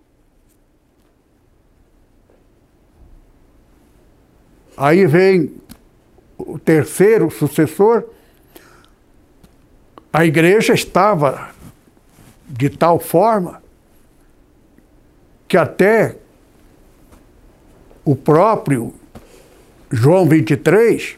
[4.77, 5.59] Aí vem
[6.37, 8.03] o terceiro sucessor.
[10.13, 11.49] A igreja estava
[12.47, 13.59] de tal forma
[15.47, 16.15] que até
[18.05, 18.93] o próprio
[19.89, 21.17] João 23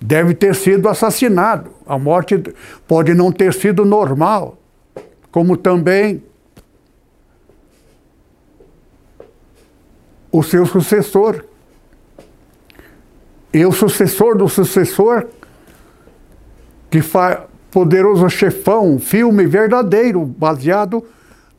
[0.00, 1.70] deve ter sido assassinado.
[1.86, 2.42] A morte
[2.86, 4.58] pode não ter sido normal,
[5.30, 6.22] como também
[10.30, 11.44] o seu sucessor.
[13.52, 15.26] E o sucessor do sucessor,
[16.90, 17.40] que faz
[17.70, 21.04] Poderoso Chefão, um filme verdadeiro, baseado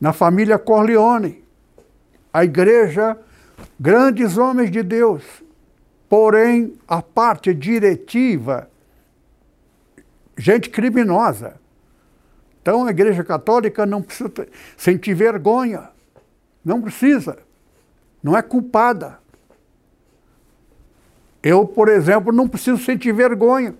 [0.00, 1.42] na família Corleone.
[2.32, 3.16] A igreja,
[3.78, 5.22] grandes homens de Deus,
[6.10, 8.68] porém a parte diretiva,
[10.36, 11.58] gente criminosa.
[12.60, 14.30] Então a igreja católica não precisa
[14.76, 15.88] sentir vergonha,
[16.62, 17.38] não precisa
[18.22, 19.18] não é culpada.
[21.42, 23.74] Eu, por exemplo, não preciso sentir vergonha.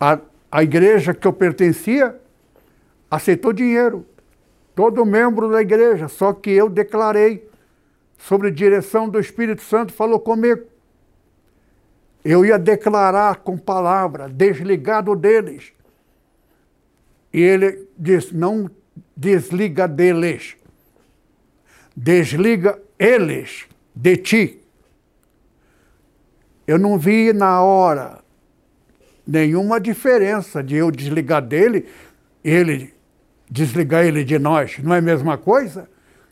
[0.00, 0.18] A,
[0.50, 2.20] a igreja que eu pertencia
[3.10, 4.04] aceitou dinheiro.
[4.74, 7.48] Todo membro da igreja, só que eu declarei
[8.20, 10.62] sobre direção do Espírito Santo, falou comigo.
[12.24, 15.72] Eu ia declarar com palavra, desligado deles.
[17.32, 18.70] E ele disse: não
[19.16, 20.56] desliga deles
[21.96, 24.60] desliga eles de ti.
[26.66, 28.20] Eu não vi na hora
[29.26, 31.86] nenhuma diferença de eu desligar dele,
[32.42, 32.94] ele
[33.50, 34.78] desligar ele de nós.
[34.78, 35.88] Não é a mesma coisa?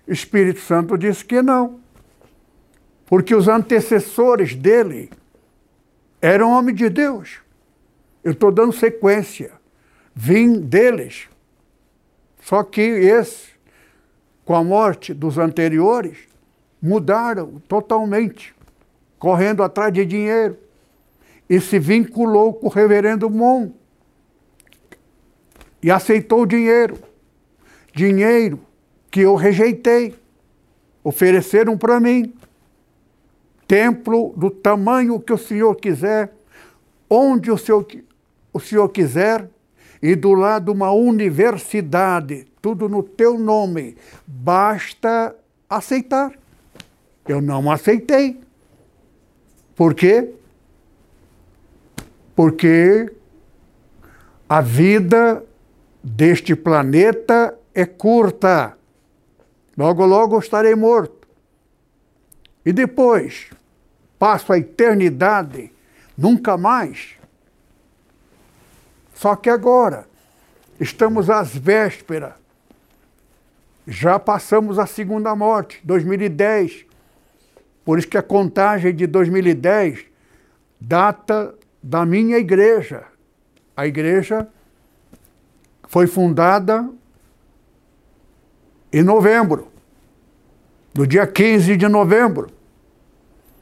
[0.09, 1.81] Espírito Santo disse que não.
[3.07, 5.11] Porque os antecessores dele
[6.21, 7.41] eram homens de Deus.
[8.25, 9.53] Eu estou dando sequência.
[10.15, 11.29] Vim deles.
[12.41, 13.51] Só que esse,
[14.45, 16.19] com a morte dos anteriores,
[16.81, 18.55] mudaram totalmente,
[19.19, 20.57] correndo atrás de dinheiro.
[21.49, 23.73] E se vinculou com o reverendo Mon.
[25.83, 26.99] E aceitou o dinheiro.
[27.95, 28.68] Dinheiro
[29.11, 30.15] que eu rejeitei.
[31.03, 32.35] Ofereceram para mim.
[33.67, 36.33] Templo do tamanho que o Senhor quiser,
[37.09, 37.87] onde o Senhor,
[38.53, 39.49] o senhor quiser,
[40.01, 43.97] e do lado uma universidade, tudo no teu nome.
[44.27, 45.35] Basta
[45.69, 46.33] aceitar.
[47.27, 48.41] Eu não aceitei.
[49.75, 50.33] Por quê?
[52.35, 53.13] Porque
[54.49, 55.45] a vida
[56.03, 58.78] deste planeta é curta.
[59.79, 61.29] Logo, logo estarei morto.
[62.67, 63.49] E depois,
[64.19, 65.73] passo a eternidade,
[66.17, 67.15] nunca mais.
[69.15, 70.09] Só que agora,
[70.81, 72.35] estamos às vésperas,
[73.87, 76.85] já passamos a segunda morte, 2010.
[77.85, 80.07] Por isso que a contagem de 2010
[80.81, 83.05] data da minha igreja.
[83.77, 84.49] A igreja
[85.87, 86.89] foi fundada
[88.93, 89.68] em novembro,
[90.99, 92.51] no dia 15 de novembro.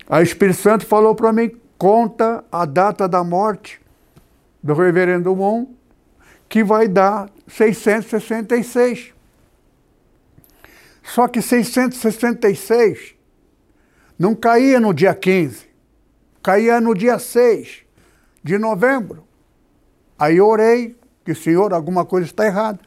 [0.09, 3.79] A Espírito Santo falou para mim: conta a data da morte
[4.63, 5.67] do reverendo Mon,
[6.49, 9.13] que vai dar 666.
[11.03, 13.15] Só que 666
[14.19, 15.69] não caía no dia 15,
[16.43, 17.83] caía no dia 6
[18.43, 19.27] de novembro.
[20.19, 22.81] Aí orei, que Senhor, alguma coisa está errada.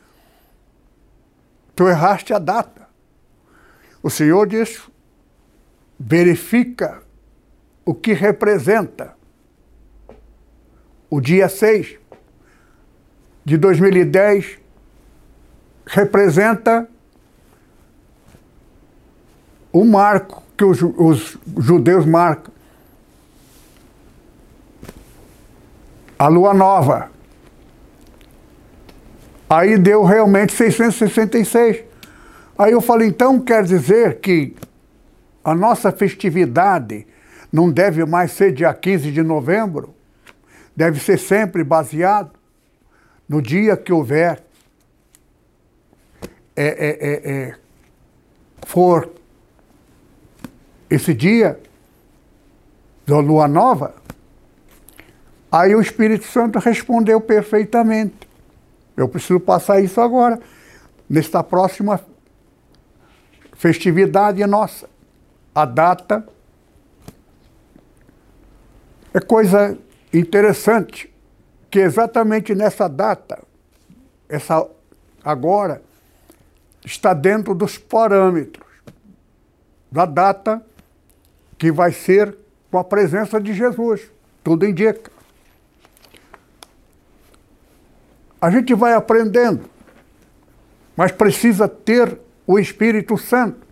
[1.76, 2.78] Tu erraste a data.
[4.02, 4.82] O Senhor disse:
[6.00, 7.02] verifica
[7.86, 9.16] o que representa
[11.10, 11.97] o dia 6
[13.43, 14.60] de 2010
[15.88, 16.88] representa
[19.72, 22.54] o marco que os, os judeus marcam.
[26.18, 27.10] A lua nova.
[29.50, 31.88] Aí deu realmente 666.
[32.60, 34.53] Aí eu falei, então quer dizer que
[35.41, 37.07] a nossa festividade
[37.49, 39.95] não deve mais ser dia 15 de novembro,
[40.76, 42.32] deve ser sempre baseado
[43.30, 44.43] no dia que houver
[46.53, 47.55] é, é, é, é
[48.68, 49.10] for
[50.89, 51.57] esse dia
[53.07, 53.95] da lua nova.
[55.49, 58.28] Aí o Espírito Santo respondeu perfeitamente.
[58.97, 60.38] Eu preciso passar isso agora,
[61.10, 62.01] nesta próxima
[63.60, 64.89] festividade nossa.
[65.53, 66.26] A data
[69.14, 69.78] é coisa
[70.14, 71.14] interessante
[71.70, 73.43] que exatamente nessa data,
[74.30, 74.66] essa
[75.22, 75.82] agora,
[76.86, 78.66] está dentro dos parâmetros
[79.91, 80.66] da data
[81.57, 82.38] que vai ser
[82.72, 84.10] com a presença de Jesus.
[84.41, 85.12] Tudo indica.
[88.39, 89.70] A gente vai aprendendo,
[90.95, 92.18] mas precisa ter
[92.50, 93.68] o Espírito Santo.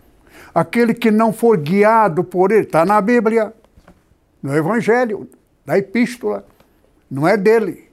[0.54, 3.52] Aquele que não for guiado por ele, está na Bíblia
[4.40, 5.28] no Evangelho,
[5.66, 6.46] na Epístola,
[7.10, 7.90] não é dele.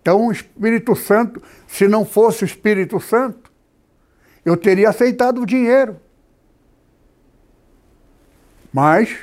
[0.00, 3.52] Então, o Espírito Santo, se não fosse o Espírito Santo,
[4.42, 6.00] eu teria aceitado o dinheiro.
[8.72, 9.18] Mas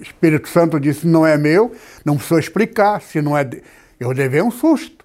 [0.00, 1.72] o Espírito Santo disse: não é meu,
[2.04, 3.44] não precisa explicar, se não é.
[3.44, 3.62] De...
[4.00, 4.95] Eu levei um susto.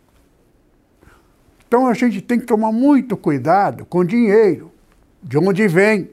[1.71, 4.73] Então a gente tem que tomar muito cuidado com dinheiro,
[5.23, 6.11] de onde vem.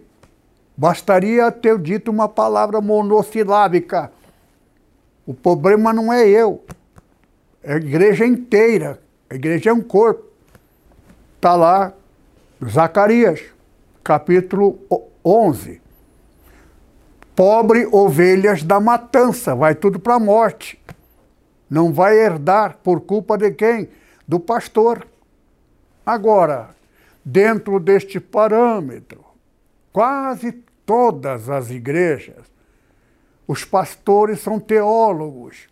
[0.77, 4.13] Bastaria ter dito uma palavra monossilábica.
[5.27, 6.63] O problema não é eu,
[7.61, 9.01] é a igreja inteira.
[9.29, 10.27] A igreja é um corpo.
[11.35, 11.93] Está lá,
[12.65, 13.41] Zacarias,
[14.05, 14.79] capítulo
[15.25, 15.83] 11.
[17.35, 20.81] Pobre ovelhas da matança, vai tudo para a morte.
[21.69, 23.89] Não vai herdar por culpa de quem?
[24.25, 25.05] Do pastor.
[26.09, 26.71] Agora,
[27.23, 29.23] dentro deste parâmetro,
[29.93, 30.53] quase
[30.87, 32.51] todas as igrejas,
[33.47, 35.69] os pastores são teólogos.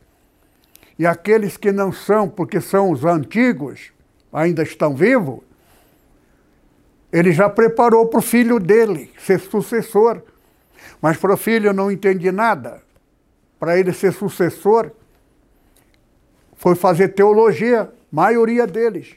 [0.98, 3.94] E aqueles que não são, porque são os antigos,
[4.30, 5.40] ainda estão vivos,
[7.10, 10.20] ele já preparou para o filho dele ser sucessor.
[11.00, 12.82] Mas para o filho não entendi nada.
[13.58, 14.90] Para ele ser sucessor,
[16.56, 19.16] foi fazer teologia, maioria deles.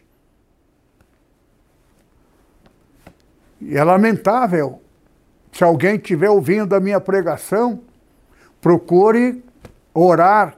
[3.62, 4.82] E é lamentável.
[5.51, 7.82] Se alguém estiver ouvindo a minha pregação,
[8.62, 9.43] procure
[9.93, 10.55] orar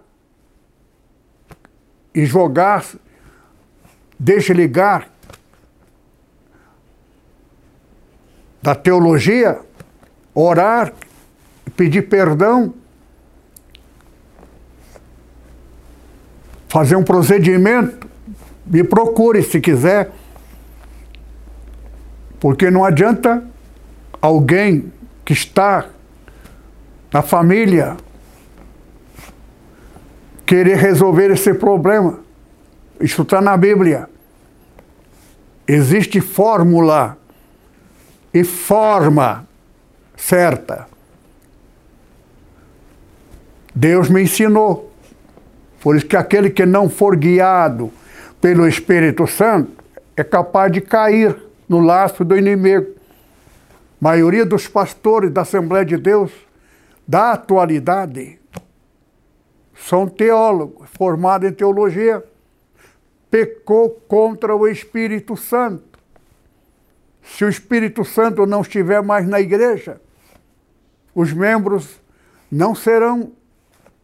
[2.14, 2.86] e jogar,
[4.20, 5.10] deixe ligar
[8.62, 9.60] da teologia,
[10.36, 10.94] orar,
[11.76, 12.74] pedir perdão,
[16.68, 18.08] fazer um procedimento,
[18.66, 20.12] me procure se quiser.
[22.42, 23.44] Porque não adianta
[24.20, 24.92] alguém
[25.24, 25.86] que está
[27.14, 27.96] na família
[30.44, 32.20] querer resolver esse problema.
[33.00, 34.10] Isso está na Bíblia.
[35.68, 37.16] Existe fórmula
[38.34, 39.48] e forma
[40.18, 40.88] certa.
[43.74, 44.92] Deus me ensinou.
[45.80, 47.94] Por isso que aquele que não for guiado
[48.42, 49.72] pelo Espírito Santo
[50.18, 52.96] é capaz de cair no laço do inimigo.
[54.02, 56.30] A maioria dos pastores da Assembleia de Deus
[57.08, 58.38] da atualidade
[59.74, 62.22] são teólogos, formados em teologia,
[63.30, 65.98] pecou contra o Espírito Santo.
[67.24, 70.02] Se o Espírito Santo não estiver mais na igreja,
[71.16, 72.02] os membros
[72.52, 73.32] não serão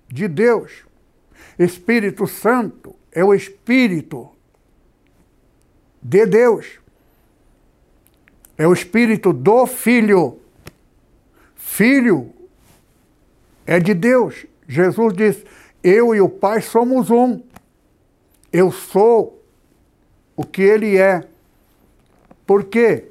[0.07, 0.85] de Deus.
[1.59, 4.29] Espírito Santo é o Espírito
[6.01, 6.86] de Deus.
[8.57, 10.39] É o Espírito do Filho.
[11.55, 12.33] Filho
[13.65, 14.45] é de Deus.
[14.67, 15.45] Jesus diz:
[15.83, 17.41] Eu e o Pai somos um.
[18.51, 19.43] Eu sou
[20.35, 21.23] o que Ele é.
[22.45, 23.05] Por quê?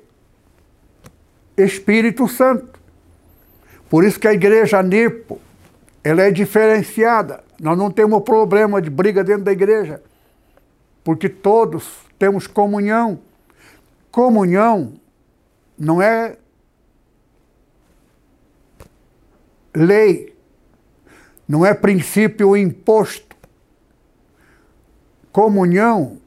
[1.56, 2.80] Espírito Santo.
[3.88, 5.40] Por isso que a igreja Nipo,
[6.02, 7.44] ela é diferenciada.
[7.60, 10.02] Nós não temos problema de briga dentro da igreja,
[11.04, 11.88] porque todos
[12.18, 13.20] temos comunhão.
[14.10, 14.94] Comunhão
[15.78, 16.36] não é
[19.74, 20.34] lei,
[21.46, 23.36] não é princípio imposto.
[25.30, 26.18] Comunhão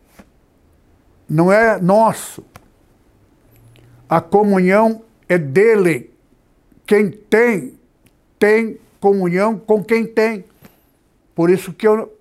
[1.27, 2.43] não é nosso.
[4.07, 6.11] A comunhão é dele.
[6.85, 7.77] Quem tem,
[8.39, 10.43] tem comunhão com quem tem.
[11.35, 12.11] Por isso que eu,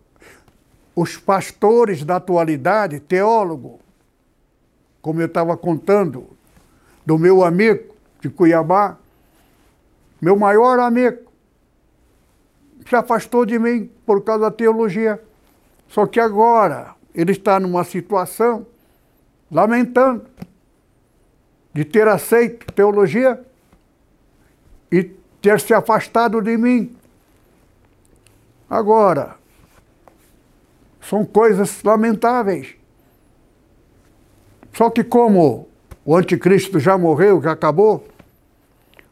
[0.95, 3.81] os pastores da atualidade, teólogo,
[5.01, 6.38] como eu estava contando,
[7.09, 8.99] do meu amigo de Cuiabá,
[10.21, 11.23] meu maior amigo,
[12.87, 15.19] se afastou de mim por causa da teologia.
[15.89, 18.67] Só que agora ele está numa situação
[19.51, 20.27] lamentando
[21.73, 23.43] de ter aceito teologia
[24.93, 25.05] e
[25.41, 26.95] ter se afastado de mim.
[28.69, 29.37] Agora,
[31.01, 32.75] são coisas lamentáveis.
[34.75, 35.69] Só que como
[36.09, 38.09] o anticristo já morreu, já acabou,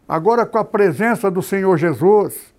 [0.09, 2.55] agora com a presença do Senhor Jesus,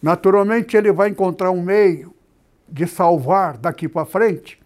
[0.00, 2.14] naturalmente ele vai encontrar um meio
[2.68, 4.62] de salvar daqui para frente,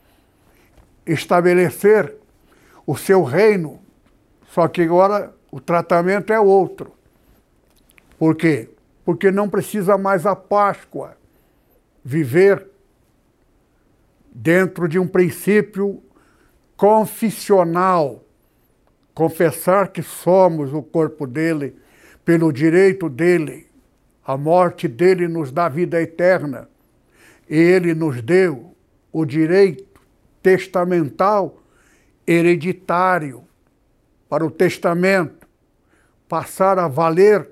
[1.07, 2.17] estabelecer
[2.87, 3.81] o seu reino
[4.53, 6.93] só que agora o tratamento é outro.
[8.19, 8.69] Por quê?
[9.07, 11.17] Porque não precisa mais a Páscoa
[12.05, 12.67] viver
[14.31, 16.03] dentro de um princípio
[16.77, 18.26] confissional.
[19.17, 21.75] Confessar que somos o corpo dele,
[22.23, 23.67] pelo direito dele.
[24.23, 26.69] A morte dele nos dá vida eterna.
[27.49, 28.77] E ele nos deu
[29.11, 29.87] o direito
[30.43, 31.59] testamental
[32.27, 33.43] hereditário
[34.29, 35.47] para o testamento
[36.29, 37.49] passar a valer,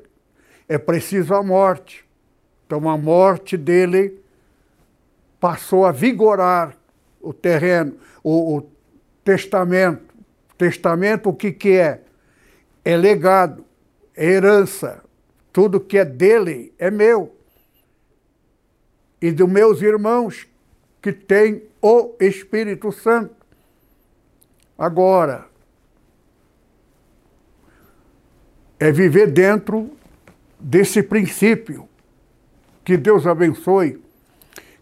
[0.69, 2.05] é preciso a morte.
[2.67, 4.21] Então a morte dele
[5.41, 6.77] passou a vigorar
[7.23, 8.71] o terreno, o, o
[9.25, 10.14] testamento.
[10.65, 12.01] Testamento o que, que é?
[12.83, 13.67] É legado,
[14.17, 15.05] é herança.
[15.53, 17.37] Tudo que é dele é meu.
[19.21, 20.49] E dos meus irmãos
[21.03, 23.35] que têm o Espírito Santo.
[24.79, 25.47] Agora,
[28.81, 29.91] é viver dentro
[30.59, 31.87] desse princípio.
[32.83, 34.03] Que Deus abençoe,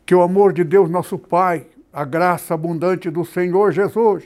[0.06, 4.24] que o amor de Deus, nosso Pai, a graça abundante do Senhor Jesus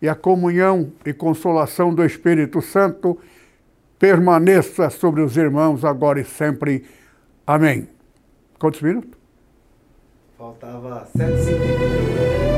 [0.00, 3.18] e a comunhão e consolação do Espírito Santo
[3.98, 6.86] permaneça sobre os irmãos agora e sempre.
[7.46, 7.88] Amém.
[8.58, 9.18] Quantos minutos?
[10.38, 12.49] Faltava 7 segundos.